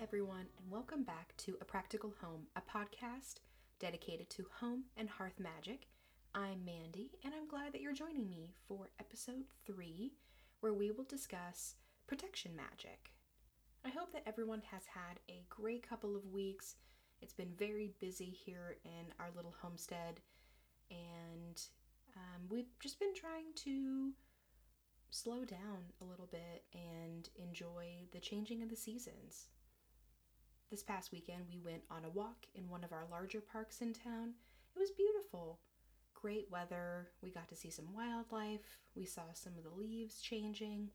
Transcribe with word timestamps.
everyone, 0.00 0.46
and 0.56 0.70
welcome 0.70 1.02
back 1.02 1.34
to 1.36 1.58
A 1.60 1.64
Practical 1.66 2.14
Home, 2.22 2.46
a 2.56 2.62
podcast 2.62 3.40
dedicated 3.78 4.30
to 4.30 4.46
home 4.58 4.84
and 4.96 5.10
hearth 5.10 5.38
magic. 5.38 5.88
I'm 6.34 6.64
Mandy, 6.64 7.10
and 7.22 7.34
I'm 7.34 7.46
glad 7.46 7.74
that 7.74 7.82
you're 7.82 7.92
joining 7.92 8.26
me 8.26 8.54
for 8.66 8.88
episode 8.98 9.44
three, 9.66 10.14
where 10.60 10.72
we 10.72 10.90
will 10.90 11.04
discuss 11.04 11.74
protection 12.06 12.52
magic. 12.56 13.10
I 13.84 13.90
hope 13.90 14.10
that 14.14 14.22
everyone 14.24 14.62
has 14.70 14.84
had 14.86 15.20
a 15.28 15.44
great 15.50 15.86
couple 15.86 16.16
of 16.16 16.32
weeks. 16.32 16.76
It's 17.20 17.34
been 17.34 17.52
very 17.58 17.90
busy 18.00 18.30
here 18.30 18.78
in 18.86 19.12
our 19.20 19.28
little 19.36 19.54
homestead, 19.60 20.20
and 20.90 21.60
um, 22.16 22.46
we've 22.48 22.72
just 22.80 22.98
been 22.98 23.14
trying 23.14 23.52
to 23.56 24.12
slow 25.10 25.44
down 25.44 25.92
a 26.00 26.04
little 26.06 26.28
bit 26.32 26.64
and 26.72 27.28
enjoy 27.36 28.06
the 28.12 28.20
changing 28.20 28.62
of 28.62 28.70
the 28.70 28.76
seasons. 28.76 29.48
This 30.70 30.82
past 30.84 31.10
weekend, 31.10 31.46
we 31.50 31.58
went 31.58 31.82
on 31.90 32.04
a 32.04 32.10
walk 32.10 32.46
in 32.54 32.70
one 32.70 32.84
of 32.84 32.92
our 32.92 33.04
larger 33.10 33.40
parks 33.40 33.80
in 33.80 33.92
town. 33.92 34.34
It 34.76 34.78
was 34.78 34.92
beautiful. 34.92 35.58
Great 36.14 36.46
weather. 36.48 37.08
We 37.22 37.30
got 37.30 37.48
to 37.48 37.56
see 37.56 37.70
some 37.70 37.92
wildlife. 37.92 38.78
We 38.94 39.04
saw 39.04 39.22
some 39.34 39.54
of 39.58 39.64
the 39.64 39.76
leaves 39.76 40.20
changing. 40.20 40.90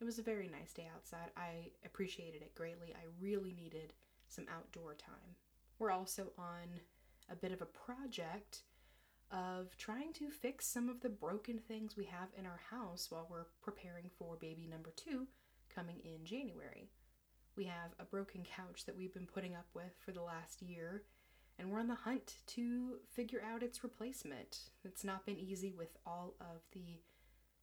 It 0.00 0.04
was 0.04 0.18
a 0.18 0.22
very 0.22 0.48
nice 0.48 0.72
day 0.72 0.90
outside. 0.92 1.30
I 1.36 1.70
appreciated 1.86 2.42
it 2.42 2.56
greatly. 2.56 2.92
I 2.96 3.06
really 3.20 3.52
needed 3.52 3.92
some 4.26 4.46
outdoor 4.52 4.94
time. 4.94 5.36
We're 5.78 5.92
also 5.92 6.32
on 6.36 6.80
a 7.30 7.36
bit 7.36 7.52
of 7.52 7.62
a 7.62 7.66
project 7.66 8.62
of 9.30 9.76
trying 9.76 10.12
to 10.14 10.30
fix 10.30 10.66
some 10.66 10.88
of 10.88 11.00
the 11.00 11.08
broken 11.08 11.60
things 11.60 11.96
we 11.96 12.06
have 12.06 12.30
in 12.36 12.44
our 12.44 12.60
house 12.70 13.06
while 13.08 13.28
we're 13.30 13.46
preparing 13.62 14.10
for 14.18 14.34
baby 14.34 14.66
number 14.68 14.92
two 14.96 15.28
coming 15.72 16.00
in 16.04 16.24
January. 16.24 16.90
We 17.56 17.64
have 17.64 17.92
a 17.98 18.04
broken 18.04 18.44
couch 18.44 18.86
that 18.86 18.96
we've 18.96 19.12
been 19.12 19.26
putting 19.26 19.54
up 19.54 19.66
with 19.74 19.92
for 20.04 20.12
the 20.12 20.22
last 20.22 20.62
year, 20.62 21.02
and 21.58 21.70
we're 21.70 21.80
on 21.80 21.88
the 21.88 21.94
hunt 21.94 22.36
to 22.48 22.96
figure 23.10 23.42
out 23.42 23.62
its 23.62 23.84
replacement. 23.84 24.70
It's 24.84 25.04
not 25.04 25.26
been 25.26 25.38
easy 25.38 25.74
with 25.76 25.96
all 26.06 26.34
of 26.40 26.62
the 26.72 27.00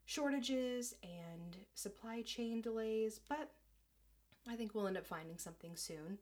shortages 0.05 0.93
and 1.01 1.57
supply 1.73 2.21
chain 2.21 2.61
delays, 2.61 3.19
but 3.27 3.51
I 4.47 4.55
think 4.55 4.75
we'll 4.75 4.87
end 4.87 4.97
up 4.97 5.07
finding 5.07 5.37
something 5.37 5.75
soon. 5.75 6.19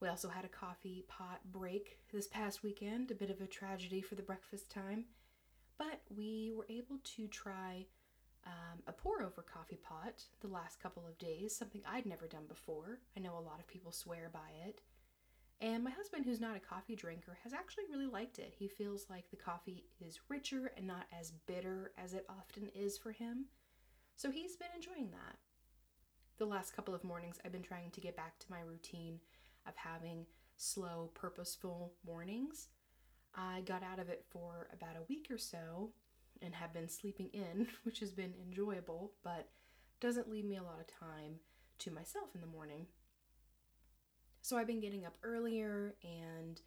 We 0.00 0.08
also 0.08 0.28
had 0.28 0.44
a 0.44 0.48
coffee 0.48 1.06
pot 1.08 1.40
break 1.50 2.00
this 2.12 2.28
past 2.28 2.62
weekend, 2.62 3.10
a 3.10 3.14
bit 3.14 3.30
of 3.30 3.40
a 3.40 3.46
tragedy 3.46 4.02
for 4.02 4.14
the 4.14 4.22
breakfast 4.22 4.70
time, 4.70 5.06
but 5.78 6.02
we 6.14 6.52
were 6.54 6.66
able 6.68 6.98
to 7.16 7.28
try 7.28 7.86
um, 8.46 8.80
a 8.86 8.92
pour 8.92 9.22
over 9.22 9.42
coffee 9.42 9.78
pot 9.82 10.22
the 10.40 10.48
last 10.48 10.80
couple 10.80 11.06
of 11.06 11.18
days, 11.18 11.54
something 11.54 11.82
I'd 11.86 12.06
never 12.06 12.26
done 12.26 12.46
before. 12.48 13.00
I 13.16 13.20
know 13.20 13.36
a 13.36 13.40
lot 13.40 13.58
of 13.58 13.66
people 13.66 13.92
swear 13.92 14.30
by 14.32 14.66
it. 14.66 14.82
And 15.60 15.82
my 15.82 15.90
husband, 15.90 16.24
who's 16.24 16.40
not 16.40 16.56
a 16.56 16.60
coffee 16.60 16.94
drinker, 16.94 17.38
has 17.42 17.52
actually 17.52 17.84
really 17.90 18.06
liked 18.06 18.38
it. 18.38 18.54
He 18.56 18.68
feels 18.68 19.06
like 19.08 19.30
the 19.30 19.36
coffee 19.36 19.84
is 20.00 20.20
richer 20.28 20.70
and 20.76 20.86
not 20.86 21.06
as 21.18 21.32
bitter 21.46 21.92
as 21.98 22.12
it 22.12 22.26
often 22.28 22.68
is 22.74 22.98
for 22.98 23.10
him. 23.10 23.46
So 24.16 24.30
he's 24.30 24.56
been 24.56 24.68
enjoying 24.74 25.10
that. 25.10 25.36
The 26.38 26.44
last 26.44 26.76
couple 26.76 26.94
of 26.94 27.04
mornings, 27.04 27.38
I've 27.44 27.52
been 27.52 27.62
trying 27.62 27.90
to 27.90 28.00
get 28.00 28.16
back 28.16 28.38
to 28.38 28.50
my 28.50 28.60
routine 28.60 29.18
of 29.66 29.74
having 29.76 30.26
slow, 30.56 31.10
purposeful 31.14 31.94
mornings. 32.06 32.68
I 33.34 33.62
got 33.62 33.82
out 33.82 33.98
of 33.98 34.10
it 34.10 34.24
for 34.28 34.68
about 34.72 34.96
a 34.96 35.06
week 35.08 35.28
or 35.30 35.38
so 35.38 35.90
and 36.42 36.54
have 36.54 36.72
been 36.72 36.88
sleeping 36.88 37.30
in, 37.32 37.68
which 37.84 38.00
has 38.00 38.12
been 38.12 38.34
enjoyable, 38.42 39.12
but 39.22 39.48
doesn't 40.00 40.30
leave 40.30 40.44
me 40.44 40.56
a 40.56 40.62
lot 40.62 40.80
of 40.80 40.86
time 40.86 41.40
to 41.78 41.90
myself 41.90 42.34
in 42.34 42.40
the 42.40 42.46
morning. 42.46 42.86
So 44.42 44.56
I've 44.56 44.66
been 44.66 44.80
getting 44.80 45.04
up 45.04 45.16
earlier 45.22 45.96
and 46.04 46.60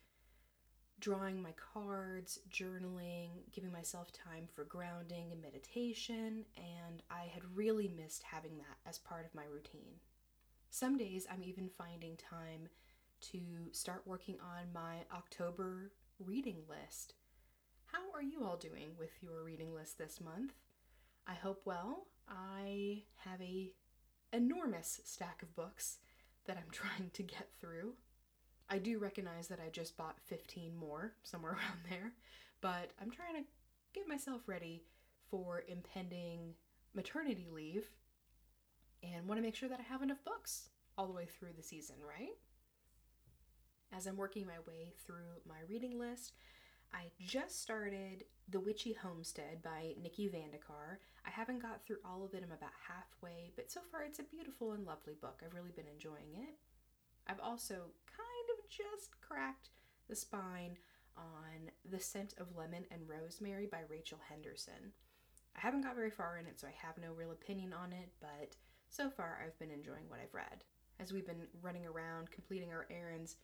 drawing 0.99 1.41
my 1.41 1.53
cards, 1.73 2.39
journaling, 2.51 3.29
giving 3.51 3.71
myself 3.71 4.11
time 4.11 4.47
for 4.53 4.65
grounding 4.65 5.31
and 5.31 5.41
meditation, 5.41 6.45
and 6.57 7.01
I 7.09 7.31
had 7.33 7.43
really 7.55 7.87
missed 7.87 8.23
having 8.23 8.57
that 8.57 8.77
as 8.85 8.97
part 8.97 9.25
of 9.25 9.33
my 9.33 9.45
routine. 9.45 9.95
Some 10.69 10.97
days 10.97 11.25
I'm 11.31 11.43
even 11.43 11.69
finding 11.77 12.17
time 12.17 12.67
to 13.31 13.39
start 13.71 14.03
working 14.05 14.37
on 14.41 14.73
my 14.73 14.97
October 15.13 15.91
reading 16.19 16.57
list. 16.69 17.13
How 17.91 18.11
are 18.13 18.21
you 18.21 18.43
all 18.43 18.57
doing 18.57 18.89
with 18.99 19.11
your 19.21 19.43
reading 19.43 19.73
list 19.73 19.97
this 19.97 20.21
month? 20.21 20.53
I 21.25 21.33
hope 21.33 21.61
well. 21.65 22.05
I 22.27 23.03
have 23.25 23.41
a 23.41 23.71
enormous 24.31 25.01
stack 25.05 25.41
of 25.41 25.55
books 25.55 25.97
that 26.45 26.57
I'm 26.57 26.69
trying 26.71 27.09
to 27.13 27.23
get 27.23 27.49
through. 27.59 27.93
I 28.69 28.77
do 28.77 28.99
recognize 28.99 29.47
that 29.47 29.59
I 29.59 29.69
just 29.69 29.97
bought 29.97 30.19
15 30.25 30.75
more, 30.75 31.13
somewhere 31.23 31.53
around 31.53 31.79
there, 31.89 32.13
but 32.61 32.91
I'm 33.01 33.09
trying 33.09 33.35
to 33.35 33.49
get 33.93 34.07
myself 34.07 34.41
ready 34.45 34.83
for 35.31 35.63
impending 35.67 36.53
maternity 36.93 37.47
leave 37.51 37.89
and 39.01 39.27
want 39.27 39.39
to 39.39 39.43
make 39.43 39.55
sure 39.55 39.69
that 39.69 39.79
I 39.79 39.91
have 39.91 40.03
enough 40.03 40.23
books 40.23 40.69
all 40.95 41.07
the 41.07 41.13
way 41.13 41.25
through 41.25 41.53
the 41.57 41.63
season, 41.63 41.95
right? 42.07 42.37
As 43.91 44.05
I'm 44.05 44.17
working 44.17 44.45
my 44.45 44.59
way 44.67 44.93
through 45.03 45.41
my 45.47 45.61
reading 45.67 45.97
list, 45.97 46.33
I 46.93 47.11
just 47.19 47.61
started 47.61 48.23
The 48.49 48.59
Witchy 48.59 48.93
Homestead 48.93 49.61
by 49.63 49.93
Nikki 50.01 50.27
Van 50.27 50.51
De 50.51 50.57
Car. 50.57 50.99
I 51.25 51.29
haven't 51.29 51.61
got 51.61 51.85
through 51.85 51.97
all 52.03 52.23
of 52.23 52.33
it, 52.33 52.43
I'm 52.43 52.51
about 52.51 52.71
halfway, 52.87 53.51
but 53.55 53.71
so 53.71 53.81
far 53.91 54.03
it's 54.03 54.19
a 54.19 54.23
beautiful 54.23 54.71
and 54.73 54.85
lovely 54.85 55.13
book. 55.21 55.41
I've 55.45 55.53
really 55.53 55.71
been 55.75 55.87
enjoying 55.87 56.33
it. 56.35 56.55
I've 57.27 57.39
also 57.39 57.75
kind 58.07 58.47
of 58.57 58.69
just 58.69 59.21
cracked 59.21 59.69
the 60.07 60.15
spine 60.15 60.77
on 61.15 61.69
The 61.89 61.99
Scent 61.99 62.33
of 62.39 62.55
Lemon 62.55 62.85
and 62.91 63.07
Rosemary 63.07 63.67
by 63.67 63.81
Rachel 63.87 64.19
Henderson. 64.27 64.93
I 65.55 65.59
haven't 65.59 65.81
got 65.81 65.95
very 65.95 66.11
far 66.11 66.37
in 66.37 66.47
it, 66.47 66.59
so 66.59 66.67
I 66.67 66.73
have 66.85 66.97
no 66.97 67.11
real 67.13 67.31
opinion 67.31 67.73
on 67.73 67.91
it, 67.91 68.09
but 68.19 68.55
so 68.89 69.09
far 69.09 69.39
I've 69.43 69.57
been 69.59 69.71
enjoying 69.71 70.07
what 70.07 70.19
I've 70.19 70.33
read. 70.33 70.63
As 70.99 71.13
we've 71.13 71.27
been 71.27 71.47
running 71.61 71.85
around 71.85 72.31
completing 72.31 72.71
our 72.71 72.87
errands, 72.89 73.35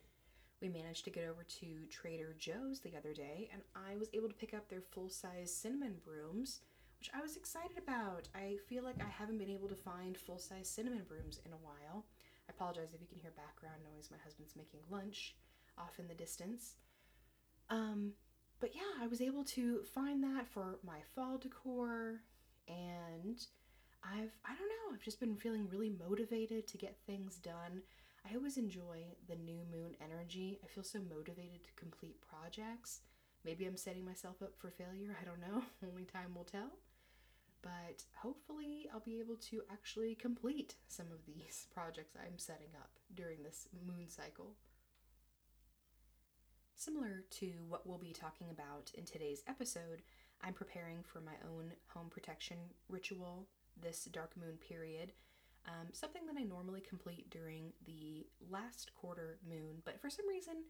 we 0.60 0.68
managed 0.68 1.04
to 1.04 1.10
get 1.10 1.28
over 1.28 1.42
to 1.60 1.66
Trader 1.90 2.34
Joe's 2.38 2.80
the 2.80 2.96
other 2.96 3.12
day, 3.12 3.48
and 3.52 3.62
I 3.74 3.96
was 3.96 4.08
able 4.14 4.28
to 4.28 4.34
pick 4.34 4.54
up 4.54 4.68
their 4.68 4.80
full 4.80 5.08
size 5.08 5.54
cinnamon 5.54 5.96
brooms, 6.04 6.60
which 6.98 7.10
I 7.14 7.20
was 7.20 7.36
excited 7.36 7.76
about. 7.76 8.28
I 8.34 8.56
feel 8.68 8.82
like 8.82 9.00
I 9.00 9.08
haven't 9.08 9.38
been 9.38 9.50
able 9.50 9.68
to 9.68 9.74
find 9.74 10.16
full 10.16 10.38
size 10.38 10.68
cinnamon 10.68 11.02
brooms 11.06 11.40
in 11.44 11.52
a 11.52 11.56
while. 11.56 12.06
I 12.48 12.52
apologize 12.52 12.94
if 12.94 13.00
you 13.00 13.06
can 13.06 13.18
hear 13.18 13.32
background 13.36 13.82
noise. 13.94 14.08
My 14.10 14.16
husband's 14.24 14.56
making 14.56 14.80
lunch 14.90 15.34
off 15.76 15.98
in 15.98 16.08
the 16.08 16.14
distance. 16.14 16.76
Um, 17.68 18.12
but 18.60 18.74
yeah, 18.74 19.02
I 19.02 19.06
was 19.08 19.20
able 19.20 19.44
to 19.44 19.82
find 19.94 20.22
that 20.24 20.48
for 20.48 20.78
my 20.84 21.00
fall 21.14 21.36
decor, 21.36 22.20
and 22.68 23.44
I've, 24.02 24.32
I 24.44 24.54
don't 24.54 24.68
know, 24.68 24.94
I've 24.94 25.02
just 25.02 25.20
been 25.20 25.36
feeling 25.36 25.68
really 25.68 25.90
motivated 25.90 26.66
to 26.68 26.78
get 26.78 26.96
things 27.06 27.36
done. 27.36 27.82
I 28.28 28.34
always 28.34 28.56
enjoy 28.56 29.04
the 29.28 29.36
new 29.36 29.60
moon 29.70 29.94
energy. 30.02 30.58
I 30.64 30.66
feel 30.66 30.82
so 30.82 30.98
motivated 31.08 31.62
to 31.64 31.70
complete 31.76 32.16
projects. 32.20 33.00
Maybe 33.44 33.66
I'm 33.66 33.76
setting 33.76 34.04
myself 34.04 34.42
up 34.42 34.54
for 34.58 34.70
failure. 34.70 35.16
I 35.20 35.24
don't 35.24 35.40
know. 35.40 35.62
Only 35.88 36.04
time 36.04 36.34
will 36.34 36.44
tell. 36.44 36.72
But 37.62 38.02
hopefully, 38.16 38.88
I'll 38.92 39.00
be 39.00 39.20
able 39.20 39.36
to 39.50 39.62
actually 39.70 40.14
complete 40.16 40.74
some 40.88 41.06
of 41.12 41.24
these 41.24 41.66
projects 41.74 42.16
I'm 42.16 42.38
setting 42.38 42.70
up 42.76 42.90
during 43.14 43.42
this 43.42 43.68
moon 43.86 44.08
cycle. 44.08 44.54
Similar 46.74 47.24
to 47.38 47.52
what 47.68 47.86
we'll 47.86 47.98
be 47.98 48.12
talking 48.12 48.50
about 48.50 48.90
in 48.94 49.04
today's 49.04 49.42
episode, 49.46 50.02
I'm 50.42 50.52
preparing 50.52 51.02
for 51.02 51.20
my 51.20 51.32
own 51.48 51.72
home 51.88 52.08
protection 52.10 52.58
ritual 52.88 53.46
this 53.80 54.04
dark 54.06 54.36
moon 54.36 54.56
period 54.56 55.12
um, 55.66 55.88
something 55.92 56.26
that 56.26 56.36
I 56.38 56.44
normally 56.44 56.80
complete 56.80 57.30
during 57.30 57.72
the 57.84 58.26
last 58.50 58.92
quarter 58.94 59.38
moon, 59.48 59.82
but 59.84 60.00
for 60.00 60.10
some 60.10 60.28
reason, 60.28 60.64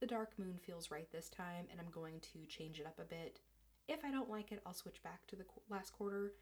the 0.00 0.06
dark 0.06 0.38
moon 0.38 0.58
feels 0.58 0.90
right 0.90 1.10
this 1.12 1.28
time, 1.28 1.66
and 1.70 1.80
I'm 1.80 1.90
going 1.90 2.20
to 2.32 2.46
change 2.48 2.80
it 2.80 2.86
up 2.86 2.98
a 2.98 3.04
bit. 3.04 3.40
If 3.88 4.04
I 4.04 4.10
don't 4.10 4.30
like 4.30 4.52
it, 4.52 4.62
I'll 4.66 4.74
switch 4.74 5.02
back 5.02 5.26
to 5.28 5.36
the 5.36 5.44
last 5.68 5.92
quarter, 5.92 6.34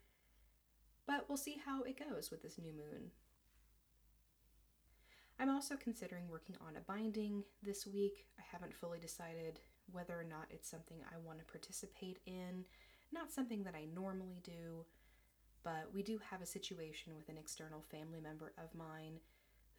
but 1.06 1.26
we'll 1.28 1.38
see 1.38 1.60
how 1.64 1.82
it 1.82 1.98
goes 1.98 2.30
with 2.30 2.42
this 2.42 2.58
new 2.58 2.72
moon. 2.72 3.10
I'm 5.38 5.48
also 5.50 5.74
considering 5.76 6.28
working 6.28 6.56
on 6.60 6.76
a 6.76 6.80
binding 6.80 7.44
this 7.62 7.86
week. 7.86 8.26
I 8.38 8.42
haven't 8.52 8.74
fully 8.74 8.98
decided 8.98 9.60
whether 9.90 10.18
or 10.18 10.24
not 10.24 10.46
it's 10.50 10.68
something 10.68 10.98
I 11.02 11.16
want 11.24 11.38
to 11.38 11.44
participate 11.46 12.18
in, 12.26 12.66
not 13.12 13.32
something 13.32 13.62
that 13.64 13.74
I 13.74 13.86
normally 13.94 14.40
do. 14.44 14.84
But 15.62 15.92
we 15.92 16.02
do 16.02 16.18
have 16.30 16.40
a 16.42 16.46
situation 16.46 17.14
with 17.14 17.28
an 17.28 17.36
external 17.38 17.82
family 17.90 18.20
member 18.20 18.52
of 18.56 18.74
mine 18.74 19.20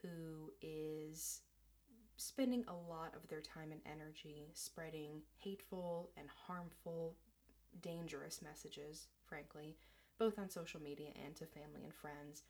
who 0.02 0.52
is 0.62 1.42
spending 2.18 2.64
a 2.68 2.92
lot 2.92 3.16
of 3.16 3.28
their 3.28 3.42
time 3.42 3.72
and 3.72 3.82
energy 3.86 4.52
spreading 4.54 5.22
hateful 5.40 6.12
and 6.18 6.28
harmful, 6.48 7.16
dangerous 7.82 8.42
messages, 8.42 9.08
frankly, 9.26 9.76
both 10.20 10.38
on 10.38 10.50
social 10.50 10.82
media 10.82 11.10
and 11.26 11.36
to 11.36 11.46
family 11.46 11.84
and 11.84 11.94
friends. 11.94 12.44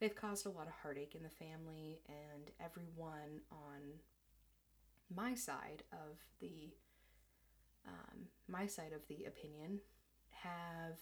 they've 0.00 0.14
caused 0.14 0.46
a 0.46 0.50
lot 0.50 0.66
of 0.66 0.72
heartache 0.82 1.14
in 1.14 1.22
the 1.22 1.28
family, 1.28 2.00
and 2.08 2.50
everyone 2.60 3.40
on 3.50 3.80
my 5.14 5.34
side 5.34 5.82
of 5.92 6.18
the 6.40 6.70
um, 7.86 8.26
my 8.48 8.66
side 8.66 8.92
of 8.92 9.06
the 9.08 9.24
opinion 9.24 9.80
have 10.30 10.96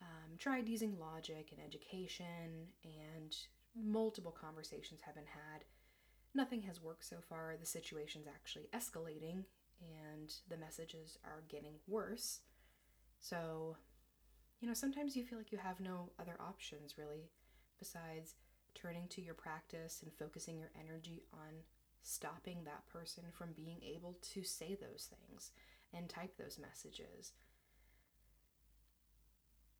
um, 0.00 0.36
tried 0.38 0.68
using 0.68 0.98
logic 0.98 1.50
and 1.52 1.60
education, 1.64 2.68
and 2.84 3.36
multiple 3.74 4.34
conversations 4.38 5.00
have 5.04 5.14
been 5.14 5.24
had. 5.26 5.64
Nothing 6.34 6.62
has 6.62 6.82
worked 6.82 7.04
so 7.04 7.16
far. 7.28 7.56
The 7.58 7.66
situation's 7.66 8.26
actually 8.26 8.68
escalating, 8.74 9.44
and 9.80 10.32
the 10.48 10.56
messages 10.56 11.18
are 11.24 11.42
getting 11.48 11.74
worse. 11.86 12.40
So, 13.20 13.76
you 14.60 14.68
know, 14.68 14.74
sometimes 14.74 15.16
you 15.16 15.24
feel 15.24 15.38
like 15.38 15.52
you 15.52 15.58
have 15.58 15.80
no 15.80 16.10
other 16.20 16.36
options 16.40 16.98
really 16.98 17.30
besides 17.78 18.34
turning 18.74 19.08
to 19.08 19.20
your 19.22 19.34
practice 19.34 20.00
and 20.02 20.12
focusing 20.12 20.58
your 20.58 20.70
energy 20.78 21.24
on 21.32 21.62
stopping 22.02 22.58
that 22.64 22.86
person 22.88 23.24
from 23.32 23.52
being 23.52 23.80
able 23.82 24.16
to 24.22 24.42
say 24.42 24.76
those 24.80 25.08
things 25.10 25.50
and 25.92 26.08
type 26.08 26.36
those 26.36 26.58
messages. 26.58 27.32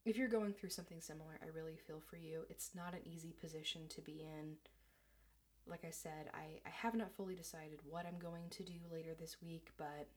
If 0.08 0.16
you're 0.16 0.26
going 0.26 0.54
through 0.54 0.70
something 0.70 1.02
similar, 1.02 1.38
I 1.42 1.54
really 1.54 1.76
feel 1.86 2.00
for 2.00 2.16
you. 2.16 2.44
It's 2.48 2.70
not 2.74 2.94
an 2.94 3.00
easy 3.04 3.34
position 3.38 3.82
to 3.90 4.00
be 4.00 4.22
in. 4.22 4.54
Like 5.66 5.84
I 5.86 5.90
said, 5.90 6.30
I, 6.32 6.66
I 6.66 6.70
have 6.70 6.94
not 6.94 7.14
fully 7.14 7.34
decided 7.34 7.80
what 7.86 8.06
I'm 8.06 8.18
going 8.18 8.44
to 8.52 8.62
do 8.62 8.72
later 8.90 9.10
this 9.12 9.36
week, 9.42 9.68
but 9.76 10.08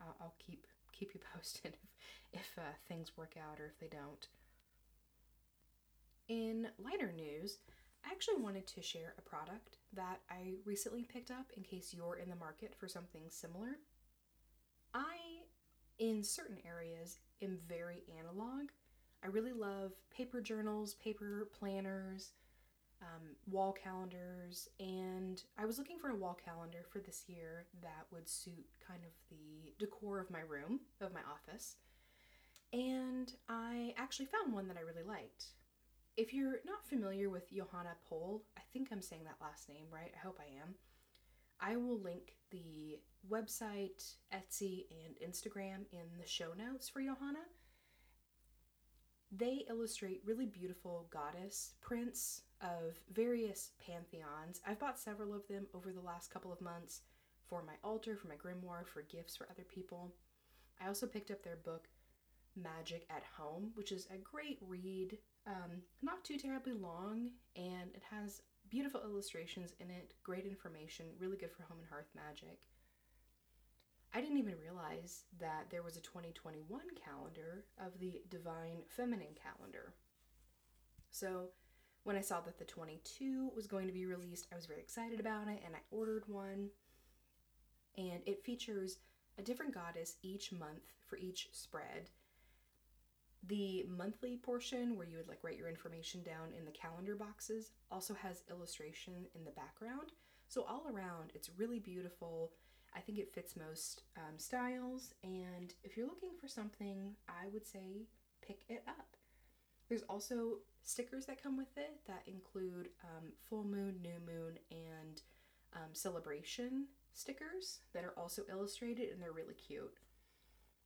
I'll, 0.00 0.16
I'll 0.18 0.34
keep 0.38 0.66
keep 0.92 1.12
you 1.12 1.20
posted 1.34 1.76
if, 2.32 2.40
if 2.40 2.58
uh, 2.58 2.72
things 2.88 3.14
work 3.14 3.34
out 3.36 3.60
or 3.60 3.66
if 3.66 3.78
they 3.78 3.94
don't. 3.94 4.28
In 6.28 6.68
lighter 6.82 7.12
news, 7.12 7.58
I 8.06 8.12
actually 8.12 8.40
wanted 8.40 8.66
to 8.68 8.80
share 8.80 9.12
a 9.18 9.28
product 9.28 9.76
that 9.92 10.20
I 10.30 10.54
recently 10.64 11.04
picked 11.04 11.30
up 11.30 11.52
in 11.54 11.64
case 11.64 11.92
you're 11.94 12.16
in 12.16 12.30
the 12.30 12.36
market 12.36 12.74
for 12.80 12.88
something 12.88 13.24
similar. 13.28 13.76
I, 14.94 15.42
in 15.98 16.24
certain 16.24 16.56
areas, 16.66 17.18
am 17.42 17.58
very 17.68 18.04
analog. 18.18 18.70
I 19.22 19.28
really 19.28 19.52
love 19.52 19.92
paper 20.10 20.40
journals, 20.40 20.94
paper 20.94 21.48
planners, 21.58 22.32
um, 23.00 23.36
wall 23.46 23.72
calendars, 23.72 24.68
and 24.80 25.42
I 25.58 25.64
was 25.64 25.78
looking 25.78 25.98
for 25.98 26.10
a 26.10 26.16
wall 26.16 26.36
calendar 26.44 26.84
for 26.90 26.98
this 26.98 27.24
year 27.26 27.66
that 27.82 28.06
would 28.12 28.28
suit 28.28 28.66
kind 28.86 29.02
of 29.04 29.12
the 29.30 29.72
decor 29.78 30.20
of 30.20 30.30
my 30.30 30.40
room, 30.40 30.80
of 31.00 31.12
my 31.12 31.20
office. 31.30 31.76
And 32.72 33.32
I 33.48 33.94
actually 33.96 34.26
found 34.26 34.52
one 34.52 34.68
that 34.68 34.76
I 34.76 34.80
really 34.80 35.06
liked. 35.06 35.46
If 36.16 36.32
you're 36.32 36.60
not 36.66 36.86
familiar 36.86 37.30
with 37.30 37.52
Johanna 37.52 37.96
Polle, 38.08 38.42
I 38.56 38.60
think 38.72 38.88
I'm 38.90 39.02
saying 39.02 39.24
that 39.24 39.36
last 39.40 39.68
name 39.68 39.86
right. 39.90 40.12
I 40.14 40.26
hope 40.26 40.38
I 40.40 40.60
am. 40.60 40.74
I 41.60 41.76
will 41.76 42.00
link 42.00 42.34
the 42.50 42.98
website, 43.30 44.14
Etsy, 44.34 44.86
and 45.04 45.30
Instagram 45.30 45.84
in 45.92 46.18
the 46.20 46.26
show 46.26 46.52
notes 46.56 46.88
for 46.88 47.00
Johanna. 47.00 47.38
They 49.34 49.64
illustrate 49.68 50.20
really 50.26 50.44
beautiful 50.44 51.06
goddess 51.10 51.72
prints 51.80 52.42
of 52.60 53.00
various 53.10 53.70
pantheons. 53.84 54.60
I've 54.66 54.78
bought 54.78 55.00
several 55.00 55.32
of 55.32 55.48
them 55.48 55.66
over 55.74 55.90
the 55.90 56.02
last 56.02 56.30
couple 56.30 56.52
of 56.52 56.60
months 56.60 57.00
for 57.48 57.62
my 57.62 57.72
altar, 57.82 58.14
for 58.14 58.28
my 58.28 58.34
grimoire, 58.34 58.86
for 58.86 59.02
gifts 59.02 59.34
for 59.34 59.48
other 59.50 59.64
people. 59.64 60.12
I 60.82 60.88
also 60.88 61.06
picked 61.06 61.30
up 61.30 61.42
their 61.42 61.56
book, 61.56 61.88
Magic 62.56 63.06
at 63.08 63.22
Home, 63.38 63.70
which 63.74 63.90
is 63.90 64.06
a 64.12 64.18
great 64.18 64.58
read, 64.60 65.16
um, 65.46 65.80
not 66.02 66.24
too 66.24 66.36
terribly 66.36 66.74
long, 66.74 67.30
and 67.56 67.90
it 67.94 68.02
has 68.10 68.42
beautiful 68.68 69.00
illustrations 69.02 69.72
in 69.80 69.90
it, 69.90 70.12
great 70.22 70.44
information, 70.44 71.06
really 71.18 71.38
good 71.38 71.52
for 71.52 71.62
home 71.62 71.78
and 71.78 71.88
hearth 71.88 72.10
magic. 72.14 72.58
I 74.14 74.20
didn't 74.20 74.38
even 74.38 74.54
realize 74.60 75.24
that 75.40 75.66
there 75.70 75.82
was 75.82 75.96
a 75.96 76.00
2021 76.00 76.80
calendar 77.02 77.64
of 77.78 77.98
the 77.98 78.20
Divine 78.28 78.82
Feminine 78.86 79.34
calendar. 79.42 79.94
So, 81.10 81.48
when 82.04 82.16
I 82.16 82.20
saw 82.20 82.40
that 82.40 82.58
the 82.58 82.64
22 82.64 83.52
was 83.54 83.66
going 83.66 83.86
to 83.86 83.92
be 83.92 84.06
released, 84.06 84.48
I 84.52 84.56
was 84.56 84.66
very 84.66 84.80
excited 84.80 85.20
about 85.20 85.48
it 85.48 85.62
and 85.64 85.74
I 85.74 85.78
ordered 85.90 86.24
one. 86.26 86.68
And 87.96 88.20
it 88.26 88.44
features 88.44 88.98
a 89.38 89.42
different 89.42 89.74
goddess 89.74 90.16
each 90.22 90.52
month 90.52 90.92
for 91.06 91.16
each 91.16 91.48
spread. 91.52 92.10
The 93.46 93.86
monthly 93.88 94.36
portion, 94.36 94.96
where 94.96 95.06
you 95.06 95.16
would 95.16 95.28
like 95.28 95.42
write 95.42 95.58
your 95.58 95.68
information 95.68 96.22
down 96.22 96.52
in 96.56 96.64
the 96.64 96.70
calendar 96.70 97.14
boxes, 97.14 97.70
also 97.90 98.14
has 98.14 98.42
illustration 98.50 99.26
in 99.34 99.44
the 99.44 99.50
background. 99.52 100.12
So, 100.48 100.64
all 100.64 100.86
around, 100.92 101.32
it's 101.34 101.50
really 101.56 101.78
beautiful. 101.78 102.52
I 102.94 103.00
think 103.00 103.18
it 103.18 103.32
fits 103.32 103.56
most 103.56 104.02
um, 104.16 104.38
styles. 104.38 105.14
And 105.22 105.72
if 105.82 105.96
you're 105.96 106.06
looking 106.06 106.32
for 106.40 106.48
something, 106.48 107.14
I 107.28 107.48
would 107.52 107.66
say 107.66 108.06
pick 108.46 108.60
it 108.68 108.82
up. 108.86 109.16
There's 109.88 110.02
also 110.02 110.58
stickers 110.84 111.26
that 111.26 111.42
come 111.42 111.56
with 111.56 111.76
it 111.76 112.00
that 112.06 112.22
include 112.26 112.88
um, 113.04 113.32
full 113.48 113.64
moon, 113.64 114.00
new 114.02 114.18
moon, 114.26 114.58
and 114.70 115.22
um, 115.74 115.90
celebration 115.92 116.86
stickers 117.14 117.80
that 117.92 118.04
are 118.04 118.14
also 118.16 118.42
illustrated 118.50 119.10
and 119.10 119.20
they're 119.20 119.32
really 119.32 119.54
cute. 119.54 119.92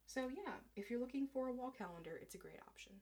So, 0.06 0.28
yeah, 0.28 0.54
if 0.76 0.90
you're 0.90 1.00
looking 1.00 1.26
for 1.26 1.48
a 1.48 1.52
wall 1.52 1.72
calendar, 1.76 2.18
it's 2.20 2.34
a 2.34 2.38
great 2.38 2.60
option. 2.68 2.92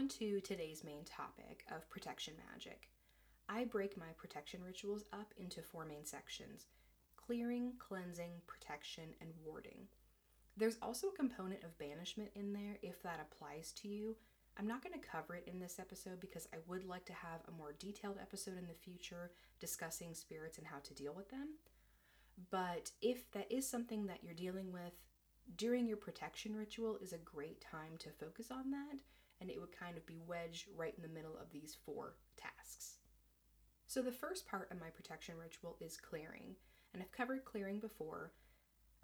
On 0.00 0.08
to 0.08 0.40
today's 0.40 0.82
main 0.82 1.04
topic 1.04 1.66
of 1.70 1.90
protection 1.90 2.32
magic. 2.50 2.88
I 3.50 3.66
break 3.66 3.98
my 3.98 4.12
protection 4.16 4.62
rituals 4.64 5.04
up 5.12 5.34
into 5.36 5.60
four 5.60 5.84
main 5.84 6.06
sections 6.06 6.64
clearing, 7.18 7.74
cleansing, 7.78 8.30
protection, 8.46 9.10
and 9.20 9.28
warding. 9.44 9.88
There's 10.56 10.78
also 10.80 11.08
a 11.08 11.16
component 11.16 11.64
of 11.64 11.76
banishment 11.76 12.30
in 12.34 12.54
there 12.54 12.78
if 12.80 13.02
that 13.02 13.20
applies 13.20 13.72
to 13.72 13.88
you. 13.88 14.16
I'm 14.56 14.66
not 14.66 14.82
going 14.82 14.98
to 14.98 15.06
cover 15.06 15.34
it 15.34 15.44
in 15.46 15.60
this 15.60 15.78
episode 15.78 16.18
because 16.18 16.48
I 16.50 16.56
would 16.66 16.86
like 16.86 17.04
to 17.04 17.12
have 17.12 17.40
a 17.46 17.58
more 17.58 17.74
detailed 17.78 18.16
episode 18.22 18.56
in 18.56 18.68
the 18.68 18.82
future 18.82 19.32
discussing 19.60 20.14
spirits 20.14 20.56
and 20.56 20.66
how 20.66 20.78
to 20.82 20.94
deal 20.94 21.12
with 21.14 21.28
them. 21.28 21.56
But 22.50 22.90
if 23.02 23.30
that 23.32 23.52
is 23.52 23.68
something 23.68 24.06
that 24.06 24.20
you're 24.24 24.32
dealing 24.32 24.72
with 24.72 24.94
during 25.56 25.86
your 25.86 25.98
protection 25.98 26.56
ritual 26.56 26.96
is 27.02 27.12
a 27.12 27.18
great 27.18 27.60
time 27.60 27.98
to 27.98 28.08
focus 28.08 28.50
on 28.50 28.70
that 28.70 29.00
and 29.40 29.50
it 29.50 29.60
would 29.60 29.76
kind 29.78 29.96
of 29.96 30.06
be 30.06 30.20
wedged 30.26 30.66
right 30.76 30.94
in 30.96 31.02
the 31.02 31.08
middle 31.14 31.36
of 31.40 31.50
these 31.52 31.76
four 31.84 32.16
tasks. 32.36 32.98
So 33.86 34.02
the 34.02 34.12
first 34.12 34.46
part 34.46 34.70
of 34.70 34.80
my 34.80 34.88
protection 34.88 35.36
ritual 35.38 35.76
is 35.80 35.96
clearing 35.96 36.54
and 36.92 37.02
I've 37.02 37.12
covered 37.12 37.44
clearing 37.44 37.78
before. 37.80 38.32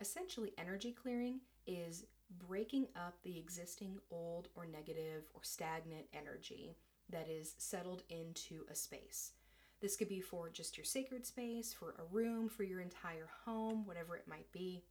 Essentially, 0.01 0.53
energy 0.59 0.93
clearing 0.93 1.41
is 1.67 2.05
breaking 2.49 2.89
up 2.97 3.15
the 3.23 3.39
existing 3.39 3.99
old 4.11 4.49
or 4.55 4.67
negative 4.67 5.25
or 5.35 5.43
stagnant 5.43 6.07
energy 6.13 6.77
that 7.11 7.29
is 7.29 7.55
settled 7.59 8.03
into 8.11 8.65
a 8.71 8.75
space. 8.75 9.33
This 9.81 9.97
could 9.97 10.09
be 10.09 10.21
for 10.21 10.51
just 10.51 10.77
your 10.77 10.85
sacred 10.85 11.27
space, 11.27 11.73
for 11.73 11.95
a 11.99 12.15
room, 12.15 12.49
for 12.49 12.63
your 12.63 12.81
entire 12.81 13.29
home, 13.45 13.87
whatever 13.87 14.17
it 14.17 14.27
might 14.27 14.51
be. 14.51 14.83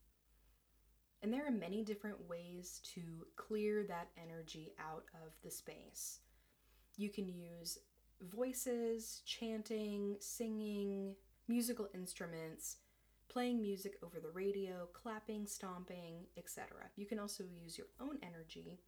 And 1.24 1.34
there 1.34 1.45
are 1.45 1.51
many 1.51 1.84
different 1.84 2.29
ways 2.29 2.81
to 2.93 3.01
clear 3.36 3.84
that 3.84 4.10
energy 4.22 4.74
out 4.79 5.05
of 5.13 5.34
the 5.43 5.50
space. 5.50 6.19
You 6.98 7.10
can 7.10 7.27
use 7.27 7.79
voices, 8.22 9.22
chanting, 9.25 10.17
singing, 10.19 11.15
musical 11.48 11.89
instruments, 11.93 12.77
playing 13.27 13.62
music 13.62 13.95
over 14.03 14.19
the 14.19 14.29
radio, 14.29 14.88
clapping, 14.93 15.45
stomping, 15.45 16.25
etc. 16.38 16.67
You 16.95 17.05
can 17.05 17.19
also 17.19 17.43
use 17.43 17.77
your 17.77 17.88
own 18.00 18.17
energy 18.24 18.79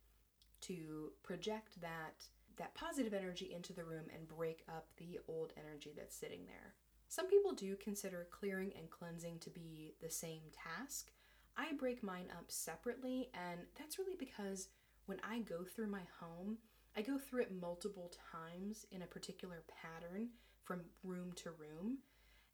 to 0.61 1.11
project 1.23 1.79
that 1.81 2.23
that 2.57 2.73
positive 2.73 3.13
energy 3.13 3.53
into 3.53 3.71
the 3.71 3.83
room 3.83 4.05
and 4.13 4.27
break 4.27 4.63
up 4.67 4.87
the 4.97 5.19
old 5.27 5.53
energy 5.57 5.93
that's 5.95 6.15
sitting 6.15 6.45
there. 6.47 6.73
Some 7.07 7.27
people 7.27 7.53
do 7.53 7.75
consider 7.75 8.27
clearing 8.31 8.73
and 8.75 8.89
cleansing 8.89 9.39
to 9.39 9.49
be 9.51 9.93
the 10.01 10.09
same 10.09 10.41
task. 10.51 11.11
I 11.57 11.73
break 11.73 12.03
mine 12.03 12.27
up 12.37 12.45
separately, 12.49 13.29
and 13.33 13.61
that's 13.77 13.97
really 13.97 14.15
because 14.17 14.69
when 15.07 15.19
I 15.27 15.39
go 15.39 15.63
through 15.63 15.87
my 15.87 16.03
home, 16.19 16.57
I 16.95 17.01
go 17.01 17.17
through 17.17 17.43
it 17.43 17.51
multiple 17.51 18.11
times 18.31 18.85
in 18.91 19.01
a 19.01 19.07
particular 19.07 19.63
pattern 19.81 20.29
from 20.63 20.81
room 21.03 21.31
to 21.37 21.51
room 21.51 21.99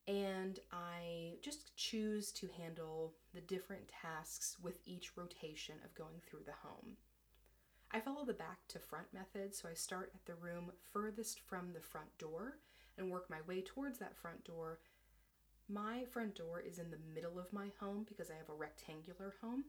and 0.07 0.59
I 0.71 1.35
just 1.41 1.75
choose 1.77 2.31
to 2.33 2.49
handle 2.57 3.13
the 3.33 3.41
different 3.41 3.89
tasks 4.01 4.57
with 4.61 4.79
each 4.85 5.15
rotation 5.15 5.75
of 5.83 5.95
going 5.95 6.19
through 6.27 6.43
the 6.45 6.67
home. 6.67 6.97
I 7.91 7.99
follow 7.99 8.25
the 8.25 8.33
back 8.33 8.59
to 8.69 8.79
front 8.79 9.13
method, 9.13 9.55
so 9.55 9.69
I 9.69 9.75
start 9.75 10.11
at 10.13 10.25
the 10.25 10.35
room 10.35 10.71
furthest 10.91 11.39
from 11.39 11.71
the 11.71 11.79
front 11.79 12.17
door 12.17 12.57
and 12.97 13.09
work 13.09 13.29
my 13.29 13.41
way 13.47 13.61
towards 13.61 13.99
that 13.99 14.17
front 14.17 14.43
door 14.43 14.79
My 15.69 16.03
front 16.11 16.35
door 16.35 16.59
is 16.59 16.77
in 16.77 16.91
the 16.91 16.99
middle 17.15 17.39
of 17.39 17.53
my 17.53 17.71
home 17.79 18.05
because 18.07 18.29
I 18.29 18.35
have 18.35 18.49
a 18.49 18.53
rectangular 18.53 19.35
home. 19.41 19.63